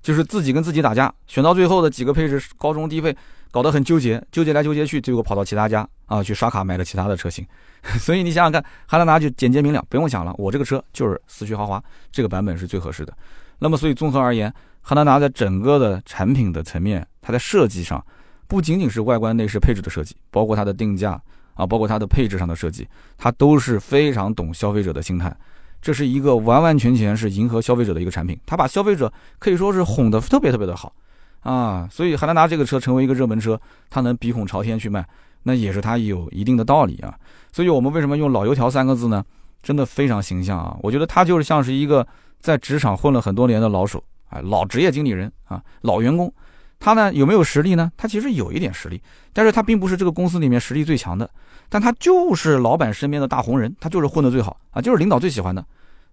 [0.00, 3.16] 就是自己跟自己打架，选到最后的几个配置高中低配。
[3.52, 7.46] 搞得很纠结，纠结来纠结去，最后跑到其他家啊去刷卡买了其他的车型。
[7.98, 13.16] 所以你想想看，汉兰达就简洁明了，不用想了，我这个车就是四驱豪华，这个版本是最合适的。
[13.58, 18.04] 那么，所以综合而言，汉兰达在整个的产品的层面，它在设计上，
[18.46, 21.18] 不仅仅是外观内饰配置的设计，包括它的定价
[21.54, 25.34] 啊，包括它的配置上的设计，它都是非常懂消费者的心态。
[25.80, 30.92] 这是一个完完全全是迎合消费者的一个产品，它把消费者可以说是哄得特别特别的好。
[31.40, 35.02] 啊，所以汉兰达这个车成为一个热门车，它能鼻孔朝天去卖，
[35.42, 37.14] 那也是它有一定的道理啊。
[37.52, 39.24] 所以我们为什么用“老油条”三个字呢？
[39.62, 40.74] 真的非常形象啊！
[40.82, 42.06] 我觉得他就是像是一个
[42.40, 46.32] 在职场混了很多年的老手，啊，老职业经理人啊，老员工。
[46.78, 47.92] 他呢有没有实力呢？
[47.94, 48.98] 他其实有一点实力，
[49.34, 51.28] 但是他并不是这个公司里面实力最强的，
[51.68, 55.62] 但他就是老板身边的大红人，他就是混得最好啊，就是领导最喜欢的，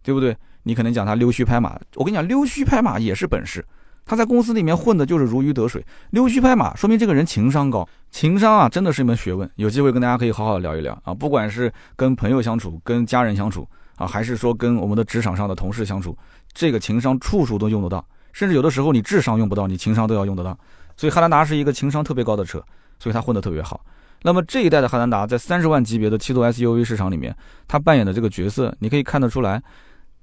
[0.04, 0.36] 对不对？
[0.64, 3.66] 你可能讲他溜须拍马，我跟你讲，溜须拍马也是本事。
[4.08, 7.88] 他在公司里面混的就是如鱼得水，溜须拍马，说明这个人情商高。
[8.10, 9.48] 情商啊，真的是一门学问。
[9.58, 13.68] 有机会跟大家可以好好聊一聊啊，不管是跟朋友相处、跟家人相处
[13.98, 16.18] 啊，还是说跟我们的职场上的同事相处，
[16.54, 18.04] 这个情商处处都用得到。
[18.32, 20.58] 甚至有的时候你智商用不到，你情商都要用得到。
[20.96, 22.64] 所以汉兰达是一个情商特别高的车，
[22.98, 23.86] 所以它混得特别好。
[24.24, 27.36] 那么这一代的汉兰达在三十万级别的七座 SUV 市场里面，
[27.68, 29.62] 它扮演的这个角色，你可以看得出来，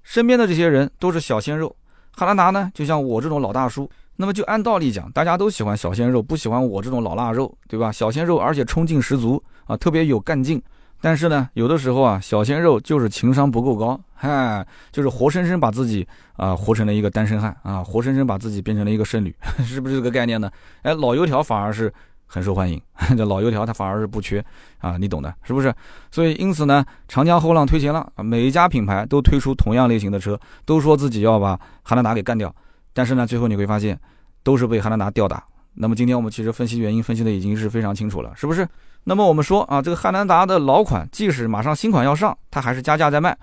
[0.02, 1.76] 身边的这些人都是小鲜肉。
[2.16, 7.90] 汉兰达呢，就像我这种老大叔，那么就按道理讲，大家都喜欢小鲜肉，不喜欢我这种老腊肉，对吧？
[7.90, 10.62] 小鲜肉而且冲劲十足啊，特别有干劲。
[11.00, 19.34] 但是呢，有的时候啊，小鲜肉就是情商不够高，嗨，就是活生生把自己啊活成了一个单身汉啊，活生生把自己变成了一个剩女，
[19.66, 20.50] 是不是这个概念呢？
[20.82, 21.92] 哎，老油条反而是。
[22.26, 22.80] 很受欢迎，
[23.16, 24.44] 这老油条它反而是不缺
[24.78, 25.74] 啊，你懂的，是不是？
[26.10, 32.54] 所以因此呢，长江后浪推前浪啊，每一家品牌都推出同样类型的车，都说自己要把汉兰达给干掉，
[32.92, 33.98] 但是呢，最后你会发现
[34.42, 35.44] 都是被汉兰达吊打。
[35.74, 38.66] 那么今天我们其实分析原因，分析的已经是非常清楚了，是不是？
[39.04, 43.36] 那么我们说啊，这个汉兰达的老款，即使马上新款要上，它还是加价在卖。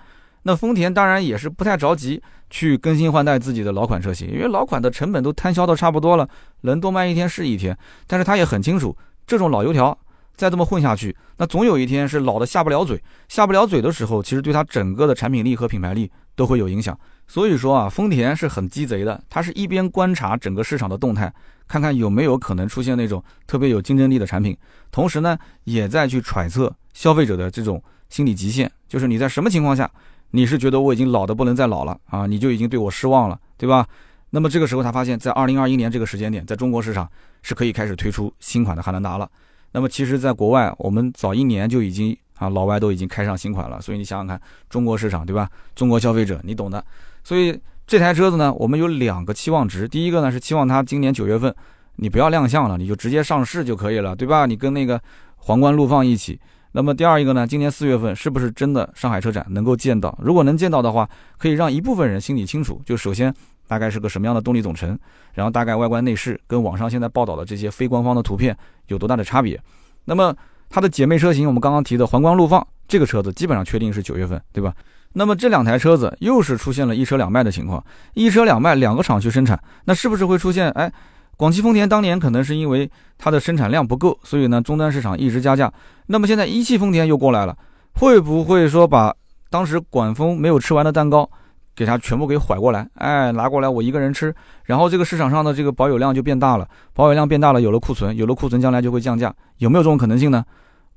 [0.44, 6.28] 那丰田当然也是不太着急去更新换代自己的老款车型，因为老款的成本都摊销的差不多了，
[6.62, 7.76] 能多卖一天是一天。
[8.06, 9.96] 但是他也很清楚，这种老油条
[10.34, 16.98] 再这么混下去，那总有一天是老的下不了嘴，下不了嘴的时候，其实对他整个的产品力和品牌力都会有影响。
[17.28, 21.32] 所以说啊，丰田是很鸡贼的，他是一边观察整个市场的动态，
[21.68, 24.56] 看看有没有可能出现那种特别有竞争力的产品，
[24.90, 29.88] 同时呢，也在去揣测消费者的这种心理极限，就是你在什么情况下。
[30.32, 32.26] 你是觉得我已经老的不能再老了啊？
[32.26, 33.86] 你就已经对我失望了，对吧？
[34.30, 37.06] 那么这个时候他发现，在二零二一年这个时间点，在中国市场
[37.42, 39.30] 是可以开始推出新款的汉兰达了。
[39.72, 43.80] 那么其实，在国外，我们早一年就已经啊，老外都已经开上新款了。
[43.80, 44.40] 所以你想想看，
[44.70, 45.48] 中国市场对吧？
[45.74, 46.82] 中国消费者你懂的。
[47.22, 49.86] 所以这台车子呢，我们有两个期望值。
[49.86, 51.54] 第一个呢是期望它今年九月份
[51.96, 54.46] 你不要亮相了，你就直接上市就可以了，对吧？
[54.46, 54.98] 你跟那个
[55.36, 56.40] 皇冠陆放一起。
[56.72, 57.46] 那么第二一个呢？
[57.46, 60.18] 今年四月份是不是真的上海车展能够见到？
[60.22, 63.32] 如果能见到的话，可以让一部分人心里清楚，就首先
[63.68, 64.98] 大概是个什么样的动力总成，
[65.34, 68.56] 然后大概外观内饰跟网上现在报道的这些非官方的图片
[68.86, 69.60] 有多大的差别。
[70.06, 70.34] 那么
[70.70, 74.74] 它的姐妹车型，我们刚刚提的皇冠陆放这个车子，基本上确定是九月份，对吧？
[75.12, 80.90] 那么这两台车子又是出现了一车两卖的情况，一车两卖，两个厂去生产，那是不是会出现哎？
[81.36, 85.72] 广汽丰田当年可能是因为它的生产量不够，所以呢终端市场一直加价。
[86.06, 87.56] 那么现在一汽丰田又过来了，
[87.94, 89.14] 会不会说把
[89.50, 91.28] 当时管丰没有吃完的蛋糕
[91.74, 100.44] 给它全部给拐过来，哎，拿过来我一个人吃，然后这个市场上的这个保有量就变大了，保有量变大了，有了库存，有了库存，将来就会降价，有没有这种可能性呢？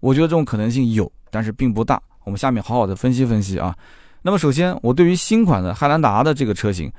[0.01, 1.99] 我觉得这种可能性有，但是并不大。
[2.25, 3.73] 我们下面好好的分析分析啊。
[4.21, 6.91] 那么首先，我对于新款的汉兰达的这个车型，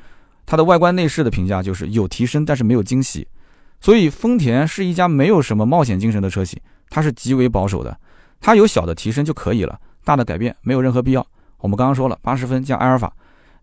[0.47, 3.27] 它的外观内饰的评价就是有提升，但是没有惊喜。
[3.81, 7.99] 所以丰田是一家没有什么冒险精神的车企，它是极为保守的，
[8.41, 11.27] 它有小的提升就可以了，大的改变没有任何必要。
[11.59, 13.13] 我们刚刚说了，八十分加埃尔法。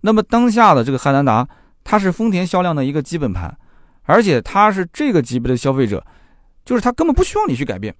[0.02, 1.48] 那么当下的这个汉兰达，
[1.84, 3.58] 它是丰田销量的一个基本盘，
[4.04, 6.06] 而且它是这个级别的消费者，
[6.66, 7.96] 就是他根本不需要你去改变。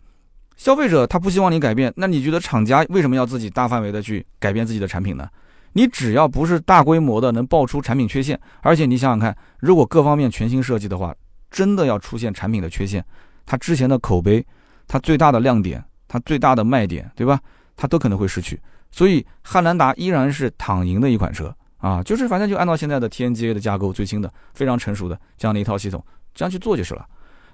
[0.56, 5.28] 消费者他不希望你改变，那你觉得厂家为什么要自己大范围的去改变自己的产品呢？
[5.74, 11.14] 你只要不是大规模的能爆出产品缺陷，而且你想想看，如果各方面全新设计的话，
[11.52, 13.04] 真的要出现产品的缺陷，
[13.46, 14.46] 它之前的口碑，
[14.88, 17.40] 它最大的亮点，它最大的卖点，对吧？
[17.76, 18.60] 它都可能会失去。
[18.92, 26.04] 所以汉兰达依然是躺赢的一款车啊，就是反正就按照现在的 TNGA 的架构，最新的、非常成熟的这样的一套系统，
[26.36, 27.06] 这样去做就是了。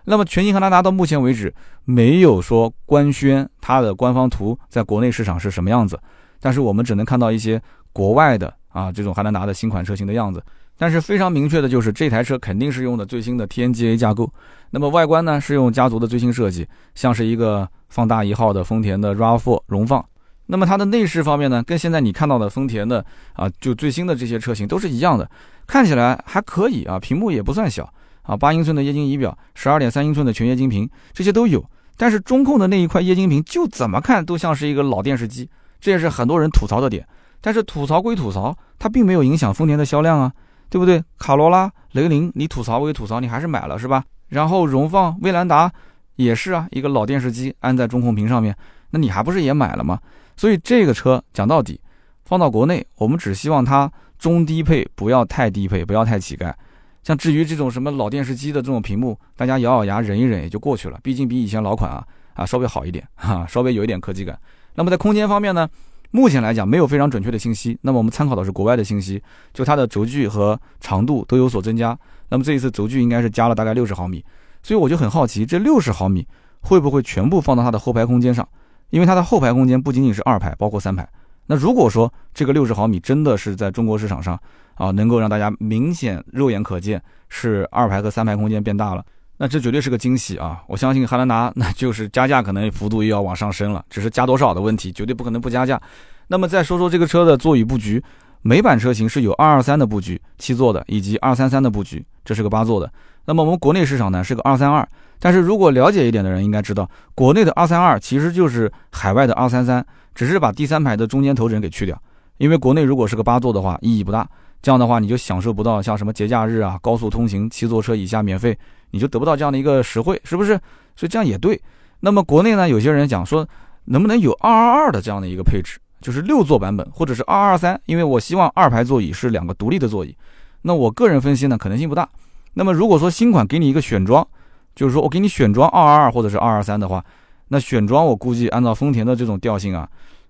[0.03, 1.53] 那么全新汉兰达到目前为止
[1.85, 5.99] 没有说官宣它的官方图在国内市场是什么样子，
[6.39, 7.61] 但是我们只能看到一些
[7.99, 10.41] 国外的啊这种汉兰达的新款车型的样子。
[10.77, 14.31] 但是非常明确的就是这台车肯定是用的最新的 TNGA 架构。
[14.69, 20.05] 那么外观呢是用家族的最新设计，像是一个放大一号的丰田的 RAV4 荣放。
[20.45, 25.29] 那么它的内饰方面呢，跟现在你看到的丰田的啊，就最新的这些车型都是一样的，
[25.67, 31.61] 看起来还可以啊，屏幕也不算小啊，八英寸的液晶仪表，十二点三英寸的全液晶屏，这些都有。
[31.97, 35.49] 但是中控的那一块液晶屏，就怎么看都像是一个老电视机，
[35.81, 37.05] 这也是很多人吐槽的点。
[37.41, 40.31] 但是吐槽归吐槽，它并没有影响丰田的销量啊，
[40.69, 41.03] 对不对？
[41.17, 44.03] 卡罗拉、雷凌，你吐槽归吐槽，你还是买了是吧？
[44.27, 45.71] 然后荣放、威兰达
[46.15, 48.55] 也是啊，一个老电视机安在中控屏上面，
[48.91, 49.99] 那你还不是也买了吗？
[50.35, 51.79] 所以这个车讲到底，
[52.25, 56.53] 放到国内，我们只希望它中低配，不要太低配，不要太乞丐。
[57.01, 60.99] 像至于这种什么老电视机的这种屏幕，大家咬咬牙忍一忍也就过去了。
[61.01, 64.37] 毕竟比以前老款啊啊稍微好一点哈，稍微有一点科技感。
[64.75, 65.67] 那么在空间方面呢，
[66.11, 67.77] 目前来讲没有非常准确的信息。
[67.81, 69.21] 那么我们参考的是国外的信息，
[69.53, 71.97] 就它的轴距和长度都有所增加。
[72.29, 74.23] 那么这一次轴距应该是加了大概六十毫米，
[74.63, 76.27] 所以我就很好奇，这六十毫米
[76.61, 78.47] 会不会全部放到它的后排空间上？
[78.89, 81.07] 因为它的后排空间不仅仅是二排，包括三排。
[81.45, 84.39] 那如果说这个六十毫米真的是在中国市场上
[84.75, 89.05] 啊，能够让大家明显肉眼可见是二排和三排空间变大了，
[89.41, 90.61] 那这绝对是个惊喜啊！
[90.67, 95.81] 我相信汉兰达那就是加价可能幅度又要往上升了，只是加多少的问题，绝对不可能不加价。
[96.27, 98.03] 那么再说说这个车的座椅布局，
[98.41, 102.91] 美版车型是有二二三的布局，七座的，以及二三三的布局，这是个八座的。
[103.23, 104.85] 那么我们国内市场呢是个二三二。
[105.21, 111.97] 但是如果了解一点的人应该知道，国内的二三二其实就是海外的二三三，只是把第三排的中间头枕给去掉。
[112.39, 114.27] 因为国内如果是个八座的话，意义不大。
[114.61, 118.57] 这样的话，你就享受不到像什么节假日啊、高速通行七座车以下免费，
[118.91, 120.59] 你就得不到这样的一个实惠，是不是？
[120.95, 121.59] 所以这样也对。
[122.01, 123.47] 那么国内呢，有些人讲说，
[123.85, 127.79] 能不能有二二二的这样的一个配置，就是六座版本，或者是二二三？
[127.85, 130.15] 因为我希望二排座椅是两个独立的座椅。
[130.61, 132.07] 那我个人分析呢，可能性不大。
[132.53, 134.27] 那么如果说新款给你一个选装，
[134.75, 137.03] 就是说我给你选装二二二或者是二二三的话，
[137.47, 139.87] 那选装我估计按照丰田的这种调性啊，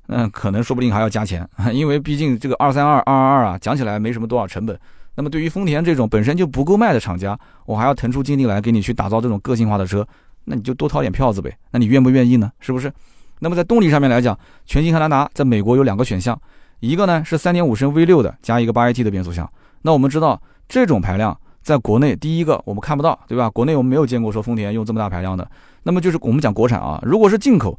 [0.09, 4.77] 嗯，可能说不定还要加钱， 因为毕竟这个二三二二二二啊，讲起来没什么多少成本。
[5.15, 10.05] 那么对于丰田这种本身就不够卖的厂家，我还要腾出精力来给你去打造这种个性化的车，
[10.45, 11.55] 那你就多掏点票子呗。
[11.71, 12.51] 那你愿不愿意呢？
[12.59, 12.91] 是不是？
[13.39, 16.39] 那么在动力上面来讲，全新汉兰达在美国有两个选项，
[16.79, 19.49] 一个呢是三点五升 V 六的加一个八 AT 的变速箱。
[19.83, 21.37] 那我们知道这种排量。
[21.61, 23.49] 在国内，第一个我们看不到，对吧？
[23.49, 25.47] 国内我们没有见过说丰田用这么大排量的。
[25.83, 27.77] 那么就是我们讲国产啊，如果是进口，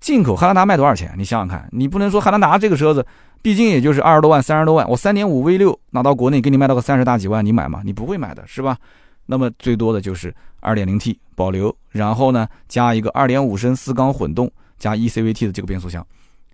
[0.00, 1.14] 进口汉兰达卖多少钱？
[1.16, 3.06] 你想想看，你不能说汉兰达这个车子，
[3.42, 7.82] 毕竟也就是二十多万、三十多万，我三点五 V 六拿到国内给你卖到个三十大几万，你买吗？
[7.84, 8.76] 你不会买的是吧？
[9.26, 16.04] 那么最多的就是二点零 T 保留，然后呢加一个二点五升四缸混动加 eCVT 的这个变速箱，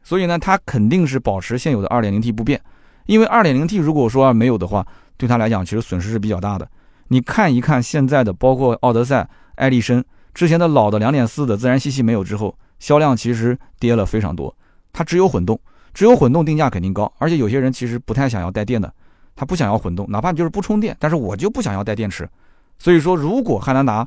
[0.03, 2.61] 所以呢它肯定是保持现有的二点零 T 不变，
[3.07, 4.87] 因为二点零 T 如果说没有的话。
[5.19, 6.69] 对他来讲，其实损失是比较大的。
[7.09, 10.05] 你看一看现在的，包括奥德赛、艾力绅
[10.35, 14.55] 之前的老的2.4的自然吸气没有之后，销量其实跌了非常多。
[14.93, 15.59] 它只有混动，
[15.93, 18.93] 只有混动定价肯定高，而且有些人其实不太想要带电的，
[19.35, 22.29] 他不想要混动，哪怕就是不充电，但是我就不想要带电池。
[22.79, 24.07] 所以说，如果汉兰达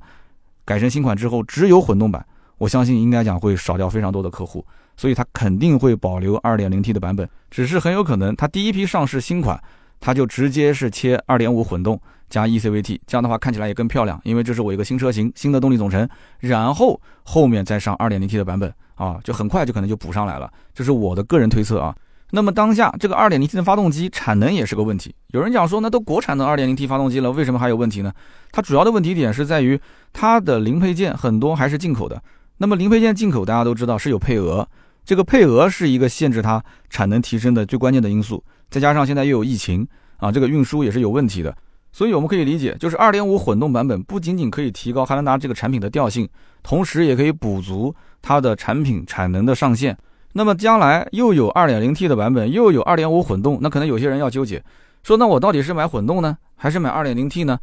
[0.66, 2.26] 改成新款之后只有混动版，
[2.58, 4.66] 我相信应该讲会少掉非常多的客户，
[4.98, 9.62] 所以它肯定会保留 2.0T 的版本，只是很有可能它第一批上市新款。
[10.00, 16.08] 它就直接是切二点五混动加 eCVT，这样的话看起来也更漂亮，因为这是我一个新车型，新的动力总成，
[16.40, 21.96] 然后后面再上二点零 T 的版本啊，就很快就可能就补上来了，这是我的个人推测啊。
[22.32, 25.16] 那么当下这个 2.0T 的发动机产能也是个问题。
[25.30, 28.14] 有人讲说，那都国产的 2.0T 发动机了，为什么还有问题呢？
[28.52, 29.80] 它主要的问题点是在于
[30.14, 32.22] 它的零配件很多还是进口的。
[32.58, 34.68] 那么零配件进口，大家都知道是有配额，
[35.04, 38.44] 这个配额是一个限制它产能提升的最关键的因素。
[38.70, 41.56] 再加上现在又有疫情啊，这个运输也是有问题的。
[41.92, 46.30] 所以我们可以理解，就是2.5混动版本不仅仅可以提高汉兰达这个产品的调性，
[46.62, 49.98] 同时也可以补足它的产品产能的上限。
[50.34, 54.64] 那么将来又有 2.0T 的版本，又有2.5混动，那可能有些人要纠结，
[55.02, 57.58] 说那我到底是买混动呢，还是买 2.0T 呢？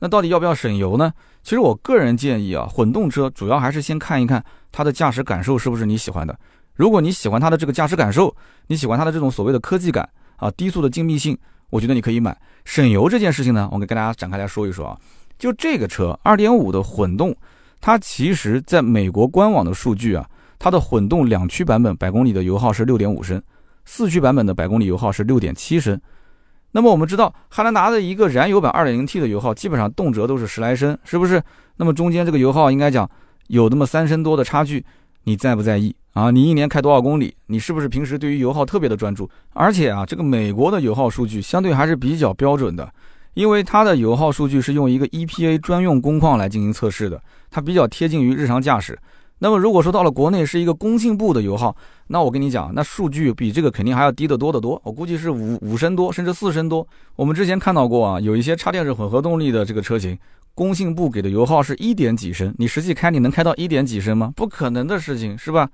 [0.00, 1.12] 那到底要不要省油呢？
[1.42, 6.38] 其实我个人建议啊，混动车主要还是先看一看它的驾驶感受是不是你喜欢的。
[6.74, 8.34] 如果你喜欢它的这个驾驶感受，
[8.66, 10.06] 你喜欢它的这种所谓的科技感
[10.40, 11.38] 啊，低速的静谧性，
[11.70, 12.36] 我觉得你可以买。
[12.64, 14.98] 省油这件事情呢，我跟大家展开来说一说啊，
[15.38, 17.34] 就这个车2.5的混动，
[17.80, 20.28] 它其实在美国官网的数据啊。
[20.62, 23.42] 它的混动两驱版本百公里的油耗是六点五升，
[23.86, 25.98] 四驱版本的百公里油耗是六点七升。
[26.70, 31.42] 那么我们知道汉兰达的一个燃油版二点零 T 的油耗基本上动辄都是十来升，是不是？
[31.76, 33.10] 那么中间这个油耗应该讲
[33.46, 34.84] 有那么三升多的差距，
[35.24, 36.30] 你在不在意啊？
[36.30, 37.34] 你一年开多少公里？
[37.46, 39.28] 你是不是平时对于油耗特别的专注？
[39.52, 42.92] 而且啊，这个美国的油耗数据相对还是比较标准的，
[43.34, 48.98] 因为它的油耗数据是用一个 EPA 专用工况来进行测试的，它比较贴近于日常驾驶。
[49.42, 51.74] 那么如果说到了国内是一个工信部的油耗，
[52.08, 54.78] 那我跟你讲，那数据比这个肯定还要低得多得多。
[54.84, 56.86] 我估计是五五升多，甚至四升多。
[57.16, 60.18] 我们之前看到过啊，有一些插电式混合动力的这个车型，
[60.60, 64.30] 工信部给的油耗是一点几升，你实际开你能开到一点几升吗？
[64.36, 65.66] 不可能的事情，是吧？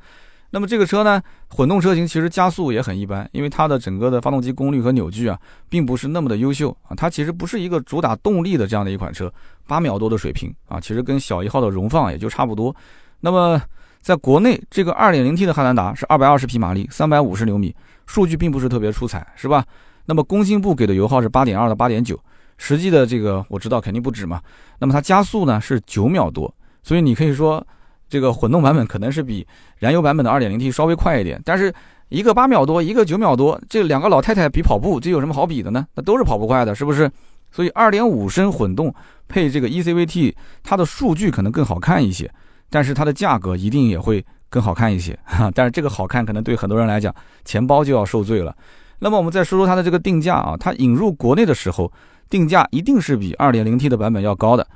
[0.50, 5.36] 那么这个车呢，混动车型其实加速也很一般，因为它的整个的发动机功率和扭矩啊，
[5.68, 6.94] 并不是那么的优秀啊。
[6.94, 9.28] 它其实不是一个主打动力的这样的一款车，
[9.66, 12.72] 八秒多的水平啊，其实跟小一号的荣放也就差不多。
[13.18, 13.60] 那么，
[14.00, 17.74] 在国内，这个 2.0T 的汉兰达是220匹马力，350牛米，
[18.06, 19.64] 数据并不是特别出彩，是吧？
[20.04, 22.16] 那么工信部给的油耗是8.2到8.9，
[22.58, 24.40] 实际的这个我知道肯定不止嘛。
[24.78, 26.52] 那么它加速呢是9秒多，
[26.82, 27.64] 所以你可以说，
[28.08, 29.46] 这个混动版本可能是比
[29.78, 31.72] 燃油版本的 2.0T 稍微快一点，但是
[32.08, 35.86] 一个8秒多，一个9秒多，这两个老太太比跑步，这有什么好比的呢？
[35.94, 37.10] 那都是跑不快的，是不是？
[37.50, 38.94] 所以2.5升混动
[39.28, 42.30] 配这个 eCVT，它的数据可能更好看一些。
[42.68, 48.54] 但是它的价格一定也会更好看一些哈， 但是这个好看可能对很多人来讲，钱包就要受罪了。
[48.98, 51.90] 那么我们再说说它的这个定价啊，它引入国内的时候，
[52.28, 54.66] 定价一定是比 2.0T 的版本要高的。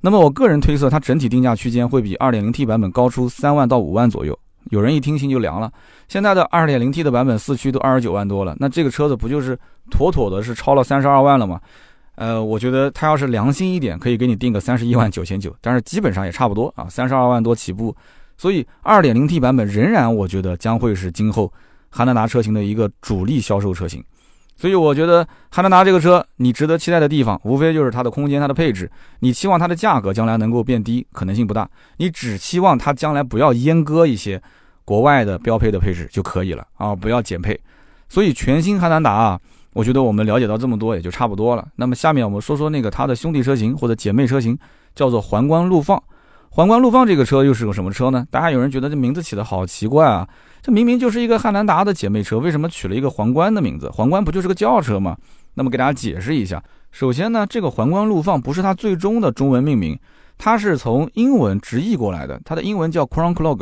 [0.00, 4.38] 那么我个人推测，它整体定价区间会比 2.0T 版本高出三万到五万左右。
[4.70, 5.72] 有人一听心就凉了，
[6.08, 9.58] 现在的 2.0T 的版本四驱都二十九万多了，那这个车子不就是
[9.90, 11.60] 妥妥的是超了三十二万了吗？
[12.16, 17.94] 呃，我觉得他要是良心一点，可以给你定个三十一万九千九，但是基本上也差不多啊，三十二万多起步。
[18.36, 21.50] 所以二点零 T 版本仍然，我觉得将会是今后
[21.88, 24.04] 汉兰达车型的一个主力销售车型。
[24.60, 28.90] 所以我觉得汉兰达这个车，你值得期待的地方，无非就是它的空间、它的配置。
[29.20, 31.66] 你期望它的价格将来能够变低，可能性不大。
[31.96, 34.38] 你只期望它将来不要阉割一些
[34.84, 37.58] 国外的标配的配置就可以了啊，不要减配。
[38.06, 39.40] 所以全新汉兰达啊。
[39.72, 41.66] 我觉得我们了解到这么多也就差不多了。
[41.76, 44.58] 那么下面我们说说那个它的兄弟车型或者姐妹车型，
[44.94, 46.02] 叫做皇冠陆放。
[46.52, 48.26] 皇冠陆放这个车又是个什么车呢？
[48.28, 50.28] 大家有人觉得这名字起的好奇怪啊！
[50.60, 53.88] 这明明就是一个汉兰达的姐妹车，为什么取了一个皇冠的名字？
[53.90, 55.16] 皇冠不就是个轿车吗？
[55.54, 56.60] 那么给大家解释一下。
[56.90, 59.96] 首先呢，这个皇冠陆放不是它最终的中文命名，
[60.38, 63.60] 它是从英文直译过来的，它的英文叫 Crown Clog。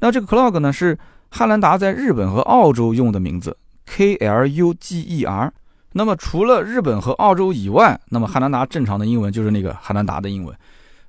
[0.00, 0.98] 那这个 Clog 呢是
[1.30, 3.56] 汉兰达在日本和澳洲用的名字。
[3.86, 5.52] K L U G E R，
[5.92, 10.52] 那么除了日本和澳洲以外，那么汉兰达正常的英文就是那个汉兰达的英文。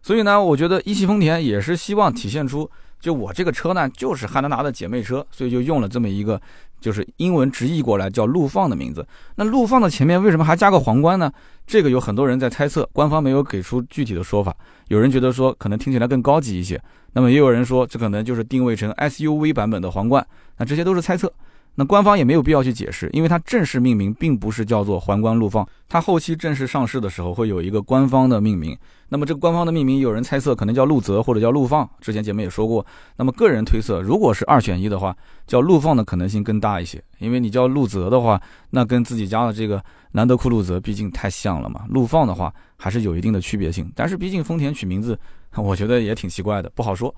[0.05, 6.39] 所以呢，我觉得一汽丰田也是希望体现出，就我这个车呢就是汉兰达的姐妹车，所以就用了这么一个
[6.79, 9.03] 就是英文直译过来叫陆放的名字。
[9.37, 11.33] 那陆放的前面为什么还加个皇冠呢？
[11.65, 14.55] 这个有很多人在猜测，官方没有给出具体的说法。
[14.89, 16.79] 有人觉得说可能听起来更高级一些，
[17.13, 20.23] 那么也有人说这可能就是定位成 S U V 版本的皇冠。
[20.57, 21.33] 那这些都是猜测。
[21.77, 28.77] 那官方也没有必要去解释，因为它正式命名并不是叫做皇冠陆放，它后期正式上市的时候会有一个官方的命名。
[29.09, 31.87] 那么这个官方的命名，有人猜测可能叫陆泽或者叫陆放。
[31.99, 32.83] 之前节目也说过，
[33.17, 35.15] 那么个人推测，如果是二选一的话，
[35.45, 41.81] 叫陆放的可能性更大一些，因为你叫陆泽的话，那跟自己家的这个兰德酷路泽毕竟太像了嘛。
[41.89, 45.19] 陆放的话还是有一定的区别性，但是毕竟丰田取名字，
[45.55, 47.13] 我觉得也挺奇怪的，不好说。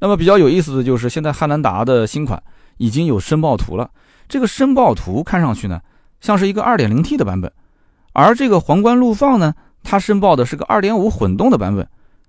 [0.00, 2.42] 那么比较有意思的就是现在汉兰达的新款。
[2.80, 3.90] 已经有申报图了，
[4.26, 5.78] 这个申报图看上去呢，
[6.18, 7.52] 像是一个 2.0T 的版本，
[8.14, 9.52] 而这个皇冠陆放呢，
[9.82, 11.86] 它申报的是个2.5混动的版本。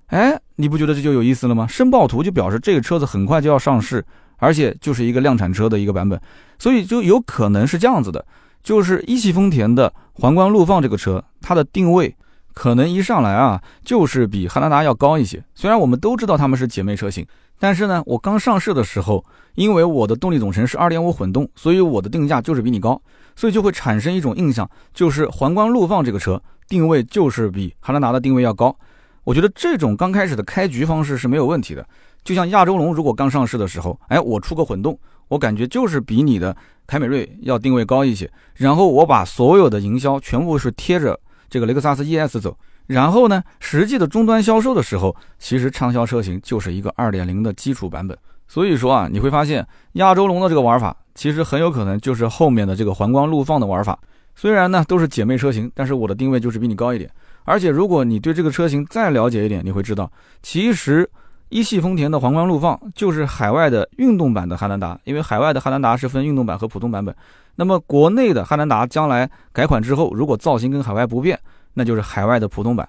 [0.07, 1.65] 哎，你不觉得这就有意思了吗？
[1.65, 4.05] 申报图就表示这个车子很快就要上市，
[4.39, 6.19] 而且就是一个量产车的一个版本，
[6.59, 8.25] 所以就有可能是这样子的，
[8.61, 12.13] 就是一汽丰田的皇冠陆放这个车，它的定位
[12.53, 15.41] 可能一上来啊，就是比汉兰达要高一些。
[15.55, 17.25] 虽然我们都知道它们是姐妹车型，
[17.61, 22.99] 但是呢，我刚上市的时候，因为我的动力总成是2.5混动，所以我的定价就是比你高，
[23.35, 28.75] 所以就会产生一种印象，就是皇冠陆放这个车定位就是比汉兰达的定位要高。
[29.23, 31.85] 我觉得这种刚开始的开局方式是没有问题的。
[32.23, 34.97] 就像亚洲龙如果刚上市的时候，哎，我出个混动，
[35.27, 36.57] 我感觉就是比你的
[36.87, 38.27] 凯美瑞要定位高一些。
[38.55, 42.57] 然后我把所有的营销全部是贴着这个雷克萨斯 ES 走。
[42.91, 48.17] 然后呢，实际的终端销售的时候，其实畅销车型就是一个2.0的基础版本。
[48.47, 53.97] 所以说啊，你会发现亚洲龙的这个玩法，其实很有可能就是后面的这个环光陆放的玩法。
[54.35, 57.09] 虽然呢都是姐妹车型，但是我的定位就是比你高一点。
[57.45, 60.11] 而且如果你对这个车型再了解一点，你会知道，
[60.41, 61.09] 其实。
[61.53, 67.13] 一汽丰田的皇冠陆放就是海外的运动版的汉兰达，因为海外的汉兰达是分运动版和普通版本。
[67.55, 71.37] 那么国内的汉兰达将来改款之后，如果造型跟海外不变，
[71.73, 72.87] 那就是海外的普通版。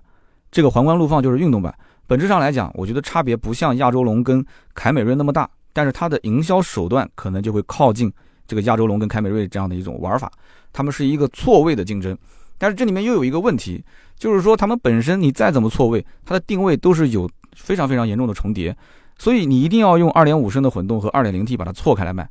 [0.51, 1.75] 这个皇冠陆放就是运动版。
[2.07, 8.13] 本质上来讲，我觉得差别不像亚洲龙跟凯美瑞那么大，但是它的营销手段可能就会靠近
[8.47, 10.31] 这个亚洲龙跟凯美瑞这样的一种玩法。
[10.73, 12.17] 他们是一个错位的竞争，
[12.59, 13.85] 但是这里面又有一个问题，
[14.17, 17.29] 就是说他们本身你再怎么错位，它的定位都是有。
[17.55, 18.75] 非常非常严重的重叠，
[19.19, 22.27] 所以你一定要用2.5升的混动和 2.0T 把它错开来卖。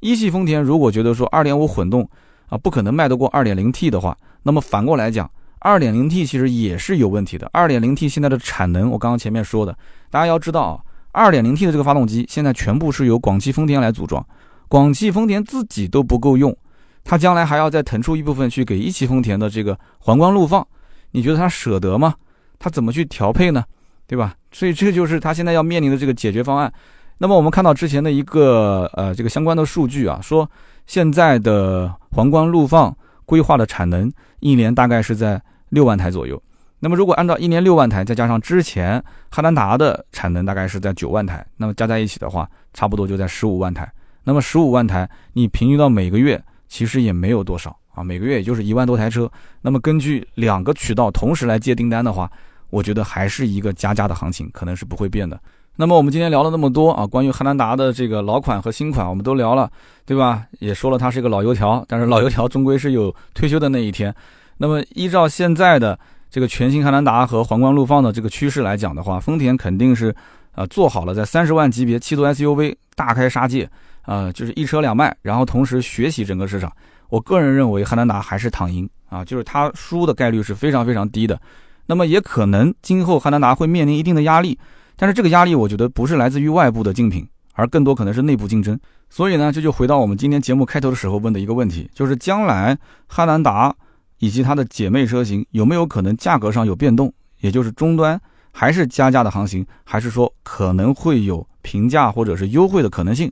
[0.00, 2.06] 一汽丰田如果觉得说2.5混动
[2.50, 5.30] 啊不可能卖得过 2.0T 的话，那么反过来讲
[5.66, 7.50] ，2.0T 其实也是有问题的。
[7.52, 9.76] 2.0T 现在的产能，我刚刚前面说的，
[10.10, 10.80] 大家要知道
[11.12, 14.24] 啊，2.0T 的这个发动机现在全部是由广汽丰田来组装，
[14.68, 16.56] 广汽丰田自己都不够用，
[17.02, 20.66] 它将来还要再腾出一部分去给一汽丰田的这个皇冠陆放，
[21.10, 22.14] 你觉得它舍得吗？
[22.58, 23.64] 它怎么去调配呢？
[24.06, 24.34] 对吧？
[24.52, 26.72] 所以这就是他现在要面临的这个解决方案。
[27.18, 30.48] 那么我们看到之前的一个呃这个相关的数据啊，说
[30.86, 36.40] 现在的皇冠陆放规划的产能一年大概是在六万台左右。
[36.78, 43.90] 那么如果按照一年六万台，再加上之前汉兰达的产能大概是在九万台，那么加在一起的话，差不多就在十五万台。
[44.22, 49.30] 那么十五万台，你平均到每个月其实也没有多少啊，每个月也就是一万多台车。
[49.62, 52.30] 那么根据两个渠道同时来接订单的话，
[52.68, 55.40] 我觉得还是一个加价的行情，可能是不会变的。
[55.76, 59.70] 那么我们今天聊了那么多啊，关于汉兰达的这个老款和新款，我们都聊了，
[60.04, 60.44] 对吧？
[60.58, 64.14] 也说了它是一个老油条，但是老油条终归是有退休的那一天。
[64.58, 65.98] 那么依照现在的
[66.30, 70.14] 这个全新汉兰达和皇冠陆放的这个趋势来讲的话，丰田肯定是
[70.52, 73.68] 啊做好了在三十万级别七座 SUV 大开杀戒
[74.02, 76.72] 啊，就是一车两卖，然后同时学习整个市场。
[77.08, 81.40] 我个人认为汉兰达还是躺赢啊，就是它输的概率是非常非常低的。
[81.86, 84.58] 那么也可能今后汉兰达会面临一定的压力，
[84.96, 88.76] 但是这个压力我觉得不是来自于外部的竞品，而更多可能是内部竞争。
[89.08, 92.76] 所以呢，这就回到我们今天节目开头的时候问的一个问题，就是将来
[93.06, 93.72] 汉兰达
[94.18, 98.20] 以及它的姐妹车型有没有可能价格上有变动，也就是终端
[98.52, 103.30] 还是加价的行情，还是说可能会有平价或者是优惠的可能性？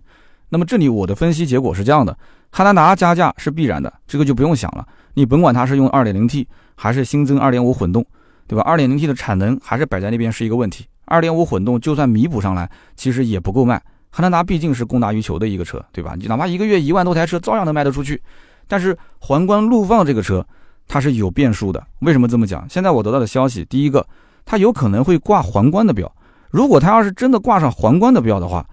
[0.49, 2.17] 那么这里我的分析结果是这样的：
[2.51, 4.87] 汉兰达加价是必然的，这个就不用想了。
[5.15, 8.05] 你甭管它是用 2.0T 还是新增2.5混动。
[8.47, 8.63] 对吧？
[8.63, 10.85] 二点零 T 的产能还是摆在那边是一个问题。
[11.07, 13.83] 二点五混动就算弥补上来，其实也不够卖。
[14.11, 16.15] 汉兰达毕竟是供大于求的一个车，对吧？
[16.15, 18.21] 你哪怕一个月一万多台车，照样能卖得出去。
[18.69, 20.47] 但是皇冠陆放这个车，
[20.87, 21.85] 它是有变数的。
[22.01, 22.67] 为什么这么讲？
[22.69, 24.07] 现在我得到的消息，第一个，
[24.45, 26.11] 它有可能会挂皇冠的标。
[26.51, 28.67] 如果它要是真的挂上皇冠的标的话，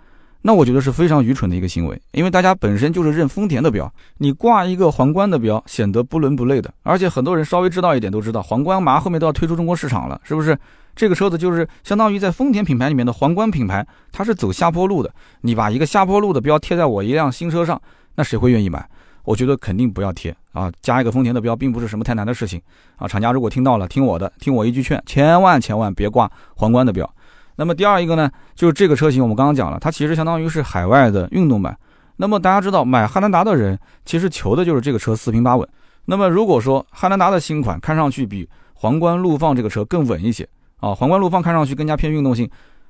[0.43, 6.71] 那我觉得是非常愚蠢的一个行为，因为大家本身就是认丰田的标，你挂一个皇冠的标，显得不伦不类的。
[6.83, 10.57] 而且很多人稍微知道一点都知道，皇冠马上后面都要推出中国市场了，是不是？
[10.93, 15.09] 这个车子就是相当于在丰田品牌里面的皇冠品牌，它是走下坡路的。
[15.39, 17.81] 你把一个下坡路的标贴在我一辆新车上，
[18.15, 18.85] 那谁会愿意买？
[19.23, 20.71] 我觉得肯定不要贴啊！
[20.81, 22.61] 加一个丰田的标，并不是什么太难的事情
[22.97, 23.07] 啊！
[23.07, 27.07] 厂家如果听到了，听我的，听我一句劝，千万千万别挂皇冠的标。
[27.55, 31.77] 那么第二一个呢，就是这个车型，我们刚刚讲了，它其实相当于是海外的运动版。
[32.17, 35.67] 那么大家知道，买汉兰达的人其实求的就是这个车四平八稳。
[36.05, 40.47] 那么如果说汉兰达的新款看上去比皇冠陆放这个车更稳一些
[40.79, 42.49] 啊，皇冠陆放看上去更加偏运动性，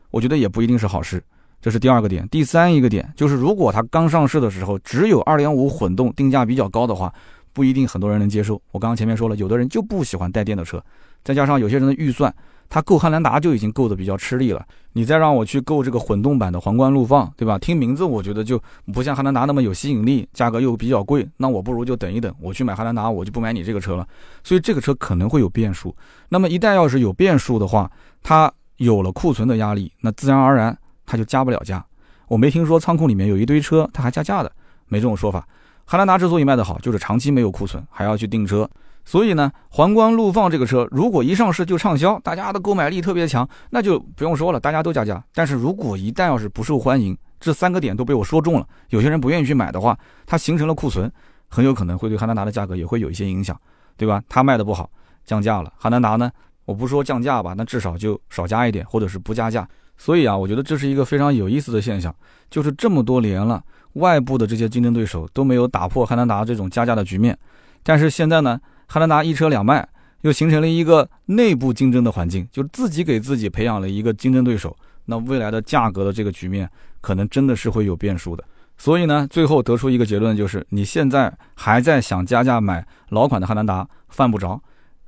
[0.09, 1.21] 我觉得也不一定是好事。
[1.61, 2.27] 这是第二个点。
[2.29, 7.13] 第三一个点就是，如果它刚上市的时候只有2.5混动，定价比较高的话，
[7.53, 8.61] 不一定很多人能接受。
[8.71, 10.83] 我刚刚前面说了，有的人就不喜欢带电的车，
[11.23, 12.33] 再加上有些人的预算。
[12.73, 17.59] 他购汉兰达就已经购的比较吃力了，你再让我去购这个混动版的皇冠陆放，对吧？
[17.59, 18.57] 听名字我觉得就
[18.93, 24.07] 不像汉兰达那么有吸引力，价格又比较贵，那我不如就等一等，我去买汉兰达，我就不买你这个车了。
[24.41, 25.93] 所以这个车可能会有变数。
[26.29, 27.91] 那么一旦要是有变数的话，
[28.23, 30.77] 它有了库存的压力，那自然而然
[31.11, 31.85] 它就加不了价。
[32.29, 34.49] 我没听说仓库里面有一堆车，它还加价的，
[34.87, 35.45] 没这种说法。
[35.83, 38.69] 汉兰达之所以卖得好，就是长期没有库存，还要去订车。
[39.03, 45.21] 所以呢，皇冠陆放这个车，如果一上市就畅销，大家的购买力特别强，那就不用说了，大家都加价。
[45.33, 51.11] 但是如果一旦要是不受欢迎，这三个点都被我说中了，有些人不愿意去买的话，它形成了库存，
[51.49, 53.59] 很有可能会对汉兰达的价格也会有一些影响，
[53.97, 54.23] 对吧？
[54.29, 54.89] 它卖的不好，
[55.25, 56.31] 降价了，汉兰达呢，
[56.63, 59.67] 我不说降价吧，那至少就少加一点，或者是不加价。
[60.01, 62.11] 所以啊，我觉得这是一个非常有意思的现象，
[62.49, 67.37] 就是这么多年了，外部的这些竞争对手都没有打破汉兰达这种加价的局面，
[67.83, 68.59] 但是现在呢？
[68.87, 69.87] 汉兰达一车两卖，
[70.21, 74.75] 又形成了一个内部竞争的环境，就自己给自己培养了一个竞争对手。
[75.05, 76.67] 那未来的价格的这个局面，
[76.99, 78.43] 可能真的是会有变数的。
[78.79, 84.59] 所以呢，最后得出一个结论，就是你现在还在想加价买老款的汉兰达，犯不着，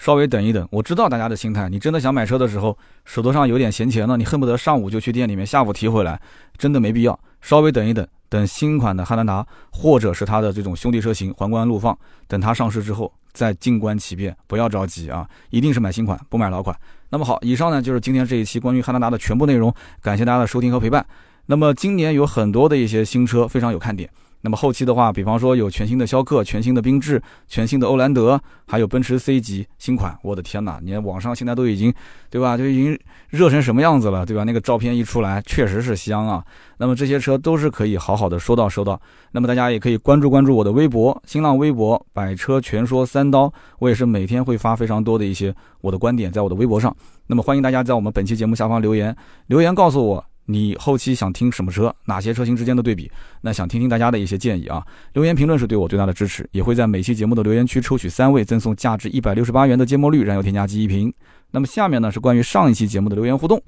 [0.04, 0.68] 稍微等一等。
[0.70, 6.20] 我知道大家的心态，你真的想买车的时候，手头上有点闲钱了，你恨不得上午就去店里面，下午提回来，
[6.58, 8.06] 真的没必要，稍微等一等。
[8.28, 11.98] 等新款的汉兰达，或者是它的这种兄弟车型皇冠陆放，
[12.28, 16.78] 等它上市之后再静观其变，不要着急啊，一定是买新款，不买老款。
[17.10, 21.06] 那么好，以上呢就是今天这一期关于汉兰达的全部内容，感谢大家的收听和陪伴。
[21.46, 24.10] 那么今年有很多的一些新车非常有看点。
[24.46, 28.38] 那么后期的话，比方说有全新的逍客、全新的缤智、全新的欧蓝德，
[28.68, 30.82] 还有奔驰 C 级新款，我的天哪！
[30.84, 31.94] 你看网上现在都已经，
[32.30, 32.58] 对吧？
[32.58, 34.44] 就已经热成什么样子了，对吧？
[34.44, 36.44] 那个照片一出来，确实是香啊。
[36.78, 39.00] 那么这些车都是可以好好的说到收到。
[39.32, 46.94] 那么大家也可以关注关注我的微博、新浪微博“百车全说三刀”，我也是每天会发非常多的一些我的观点在我的微博上。
[47.28, 49.16] 那么欢迎大家在我们本期节目下方留言，
[49.48, 50.33] 留言告诉我。
[50.46, 51.94] 你后期想听什么车？
[52.06, 53.10] 哪些车型之间的对比？
[53.42, 54.86] 那想听听大家的一些建议啊！
[55.14, 61.14] 留言评论是对我最大的支持，也会在每期节目的留言区抽取三位，赠送价值一百六十八元的芥末绿燃油添加剂一瓶。
[61.52, 63.62] 那么下面呢是关于上一期节目的留言互动。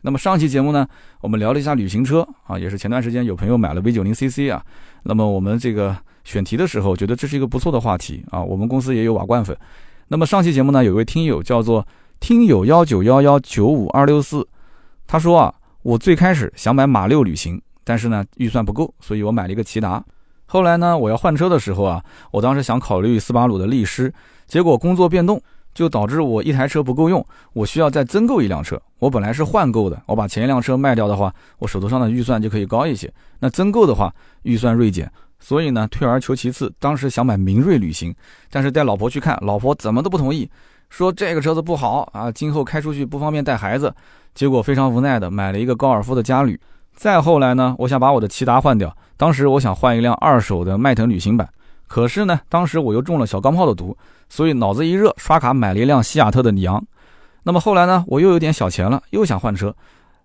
[0.00, 0.88] 那么上期节目呢，
[1.20, 4.64] 我们聊了一下旅行车啊，也是前段时间有朋友买了 V 九零 CC 啊。
[5.02, 8.42] 那么我们这个选题的时候，觉得这是一个不错的话题啊。
[8.42, 9.54] 我们公司也有瓦罐粉。
[10.08, 11.86] 那么上期节目呢，有位听友叫做
[12.20, 14.48] 听友幺九幺幺九五二六四，
[15.06, 15.54] 他说啊。
[15.82, 20.02] 我最开始想买马六旅行，但是呢预算不够，所以我买了一个骐达。
[20.46, 24.12] 后来呢我要换车的时候啊，我当时想考虑斯巴鲁的力狮，
[24.46, 25.42] 结果工作变动
[25.74, 28.80] 就导致我一台车不够用，我需要再增购一辆车。
[28.98, 33.12] 我本来是换购的，我把前一辆车卖掉的话，我手头上的预算就可以高一些。
[33.40, 35.10] 那增购的话，预算锐减，
[35.40, 38.14] 所以呢退而求其次，当时想买明锐旅行，
[38.50, 40.48] 但是带老婆去看，老婆怎么都不同意，
[40.92, 43.94] 说这个车子不好啊，今后开出去不方便带孩子。
[44.34, 46.60] 结果非常无奈的买了一个高尔夫的嘉旅，
[46.94, 48.94] 再后来呢，我想把我的骐达换掉。
[49.16, 51.48] 当时我想换一辆二手的迈腾旅行版，
[51.88, 53.96] 可是呢，当时我又中了小钢炮的毒，
[54.28, 56.84] 所以脑子一热，刷卡买了一辆西雅特的里昂。
[57.44, 59.74] 那么后来呢，我又有点小钱了，又想换车，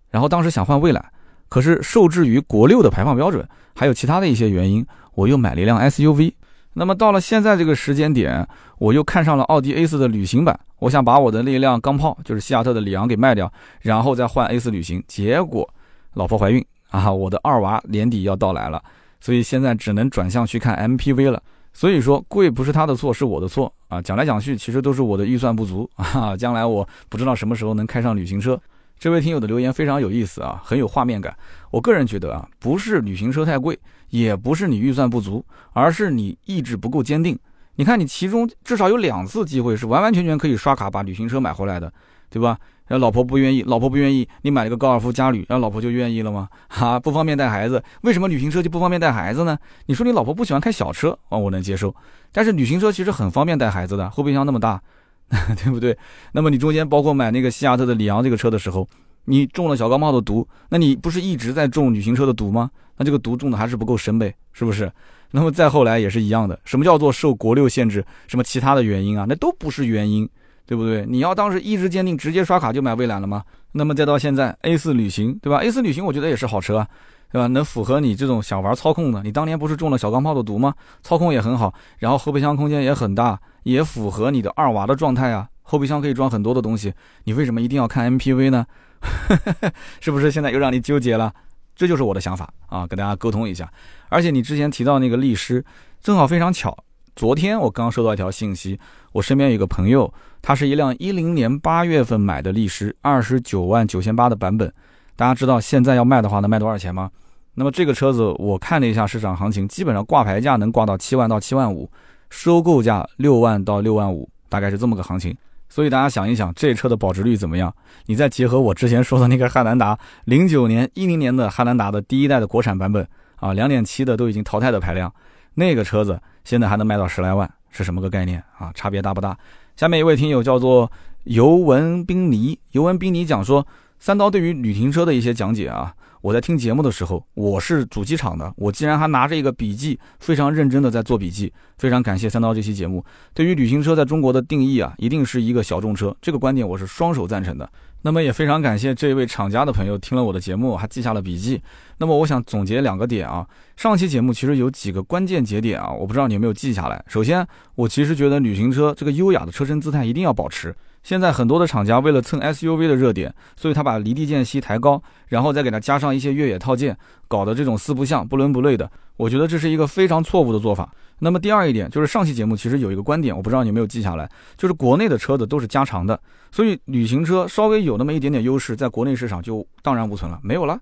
[0.10, 1.02] 然后当时想换蔚来，
[1.48, 6.34] 可是受制于国六的排放标准，还有其他的一些原因，我又买了一辆 SUV。
[6.78, 8.48] 那么到了现在这个时间点，
[8.78, 13.52] 我又看上了奥迪 A4 的旅行版，我想把我的那辆钢炮，就是西亚特的里昂给卖掉，
[13.82, 15.04] 然后再换 A4 旅行。
[15.08, 15.68] 结果
[16.14, 18.80] 老婆怀孕啊，我的二娃年底要到来了，
[19.20, 21.42] 所以现在只能转向去看 MPV 了。
[21.74, 24.00] 所以说贵不是他的错，是我的错啊。
[24.00, 26.38] 讲来讲去，其实都是我的预算不足 啊。
[26.38, 28.60] 将来我不知道什么时候能开上旅行车。
[29.00, 31.36] 这位听友的留言非常有意思啊，很有画面感。
[31.72, 33.78] 我个人觉得啊，不是旅行车太贵。
[34.10, 37.38] 也不是你预算不足，而是你意志不够坚定。
[37.76, 41.92] 你看，你其中至少有两次机会是完完全全可以刷卡把旅行车买回来的，
[42.30, 42.58] 对吧？
[42.88, 46.48] 然后老婆不愿意，老婆不愿意，你买了个高尔夫加旅，然后老婆就愿意了吗？
[46.70, 49.58] 哈，不方便带孩子，为什么旅行车就不方便带孩子呢？
[49.86, 51.94] 你说你老婆不喜欢开小车啊，我能接受，
[52.32, 54.82] 但是旅行车其实很方便带孩子的，后备箱那么大，
[55.62, 55.96] 对不对？
[56.32, 58.88] 那么你中间包括买那个西亚特的里昂这个车的时候。
[59.30, 62.72] 你中了小钢炮的毒，那你不是一直在中旅行车的毒吗？
[62.96, 64.90] 那这个毒中的还是不够深呗，是不是？
[65.32, 68.04] 那么再后来也是一样的，什么叫做受国六限制？
[68.28, 69.26] 什么其他的原因啊？
[69.28, 70.28] 那都不是原因，
[70.66, 71.06] 对不对？
[71.06, 73.44] 你要当时意志坚定，直接刷卡就买蔚来了吗？
[73.74, 76.88] 那么再到现在 A 四旅行，对吧？A 四旅行我觉得也是好车啊，
[77.30, 77.48] 对吧？
[77.48, 79.22] 能符合你这种想玩操控的。
[79.24, 80.74] 你当年不是中了小钢炮的毒吗？
[81.04, 85.48] 操控也很好，然后后备箱空间也很大，也符合你的二娃的状态啊。
[85.62, 86.94] 后备箱可以装很多的东西，
[87.26, 88.66] 你为什么一定要看 MPV 呢？
[90.00, 91.34] 是不是现在又让你纠结了？
[91.76, 93.72] 这就是我的想法啊，跟大家沟通一下。
[94.10, 95.64] 而且你之前提到那个力狮，
[96.02, 96.76] 正好非常巧，
[97.16, 98.80] 昨天我刚收到一条信息，
[99.12, 104.74] 我身边有个朋友，他是一辆一零年八月份买的力狮，二十九万九千八的版本。
[105.16, 107.12] 大家知道现在要卖的话能卖多少钱吗？
[107.54, 111.90] 那么这个车子我看了一下市场行情，基本上挂牌价能挂到七万到七万五，
[112.30, 115.36] 收购价六万到六万五，大概是这么个行情。
[115.70, 117.74] 所以大家想一想，这车的保值率怎么样？
[118.06, 125.14] 你再结合我之前说的那个汉兰达，零九年、一零年的汉兰达的第一代的国产版本啊，两点七的都已经淘汰的排量，
[125.56, 128.72] 那个车子现在还能卖到十来万，是什么个概念啊？
[128.74, 129.38] 差别大不大？
[129.76, 130.92] 下面一位听友叫做
[131.26, 133.68] 尤文宾尼，尤文宾尼讲说，
[134.00, 135.94] 三刀对于旅行车的一些讲解啊。
[136.28, 141.54] 我在听节目的时候，我是主机厂的，我竟然还拿着一个笔记，非常认真的在做笔记。
[141.78, 143.02] 非常感谢三刀这期节目。
[143.34, 147.70] 对于旅行车在中国的定义啊，一定是一个小众车，这个观点我是双手赞成的。
[148.02, 151.62] 那么也非常感谢这位厂家的朋友听了我的节目，还记下了笔记。
[151.98, 153.48] 那么我想总结两个点啊，
[153.78, 157.02] 上期节目其实有几个关键节点啊，我不知道你有没有记下来。
[157.08, 160.76] 首先，我其实觉得旅行车这个优雅的车身姿态一定要保持。
[161.08, 166.98] 现在很多的厂家为了蹭 SUV 的热点，所以他把离地间隙抬高，然后再给它加上一些越野套件，
[167.30, 168.92] 搞的这种四不像、不伦不类的。
[169.16, 170.94] 我觉得这是一个非常错误的做法。
[171.20, 176.20] 那么第二一点就是上期节目其实有一个观点，我不知道你有没有记下来，就是国内的车子都是加长的，
[176.52, 180.78] 所以旅行车稍微有那么一点点优势，在国内市场就荡然无存了，没有了。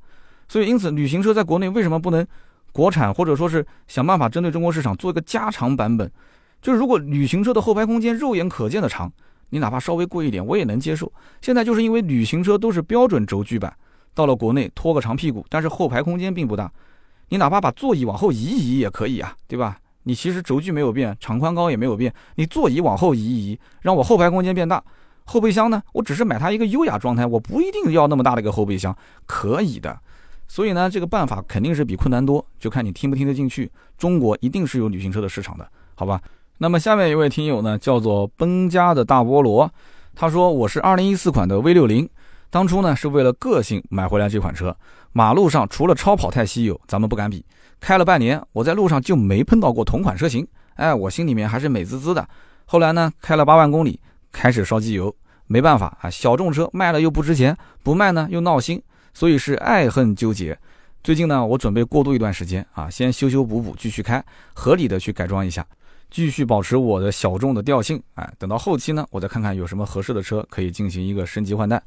[0.49, 2.26] 所以因此，旅行车在国内为什么不能
[2.71, 6.11] 国产，或者说是想办法针对中国市场做一个加长版本？
[6.63, 9.13] 就是如果旅行车的后排空间肉眼可见的长。
[9.50, 11.12] 你哪怕稍微贵一点，我也能接受。
[11.41, 13.76] 现在就是因为旅行车都是标准轴距版，
[14.14, 16.72] 到了国内拖个长屁股，但是后排空间并不大。
[17.30, 19.80] 你哪怕把座椅往后移移也可以啊，对吧？
[20.04, 24.84] 你其实轴距没有变，长宽高也没有变，你座椅往后移移，让我后排空间变大。
[25.24, 25.82] 后备箱呢？
[25.91, 30.00] 我只是买它一个优雅状态，我不一定要那么大的一个后备箱，可以的。
[30.48, 33.72] 所以呢，这个办法肯定是比困难多，就看你听不听得进去。
[33.98, 36.22] 中国一定是有旅行车的市场的，好吧？
[36.58, 39.70] 那么下面一位听友呢，叫做奔家的大菠萝，
[40.16, 42.08] 他说我是二零一四款的 V 六零，
[42.49, 44.74] 当初呢是为了个性买回来这款车，
[45.12, 47.43] 马路上除了超跑太稀有，咱们不敢比，
[47.82, 52.26] 开了半年，我在路上就没碰到过同款车型，哎，我心里面还是美滋滋的。
[52.64, 53.99] 后来呢，开了八万公里，
[54.32, 55.14] 开始烧机油，
[55.47, 58.82] 没办法啊，小众车卖了又不值钱，不卖呢又闹心，
[59.14, 60.58] 所以是爱恨纠结。
[61.03, 65.66] 最近呢，我准备过渡一段时间啊，先修修补补，继续开，合理的去改装一下。
[66.16, 71.84] 继续保持我的小众的调性，哎，等到后期呢，我再看看有什么合适的车可以进行一个升级换代。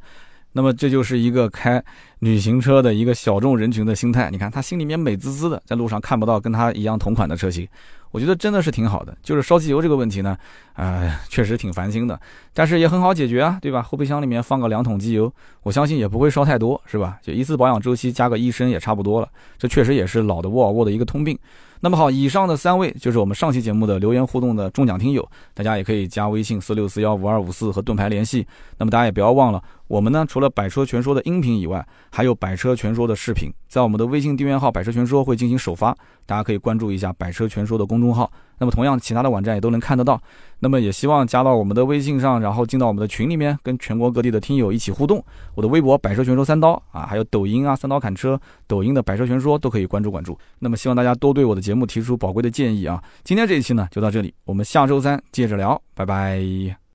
[0.53, 1.83] 那么这就是一个开
[2.18, 4.31] 旅行车的一个小众人群的心态。
[4.31, 7.66] 你看他心里面美滋滋的，在路上看不到跟他一样同款的车型。
[8.11, 10.37] 我觉得真的是挺好的，就是烧机油这个问题呢，
[10.74, 12.20] 呃，确实挺烦心的，
[12.53, 13.81] 但是也很好解决啊，对吧？
[13.81, 17.18] 后备箱里面放个两桶机油，我相信也不会烧太多，是吧？
[17.22, 19.29] 就一次保养周期加个一升也差不多了。
[19.57, 21.39] 这确实也是老的沃尔沃的一个通病。
[21.81, 28.47] 那么好，以上的三位就是我们上期节目的留言互动的中奖听友，大家也可以加微信四六四幺五二五四和盾牌联系。
[28.79, 35.93] 那么大家也不要忘了，我们呢除了百车全说的音频以外，还有百车全说的视频，在我们的微信订阅号百车全说会进行首发，
[36.26, 38.30] 大家可以关注一下百车全说的公众号。
[38.61, 40.20] 那么同样，其他的网站也都能看得到。
[40.59, 45.24] 那么也希望加到我们的微信上，然后进到我们的群里面，跟全国各地的听友一起互动。
[45.55, 50.36] 我的微博“百车全说三刀”啊，还有抖音啊“三刀砍车”，抖音的“百车全说”都可以关注关注。
[50.59, 53.01] 那么希望大家多对我的节目提出宝贵的建议啊。
[53.22, 56.78] 今天这一期呢就到这里，我们下周三接着聊，拜拜。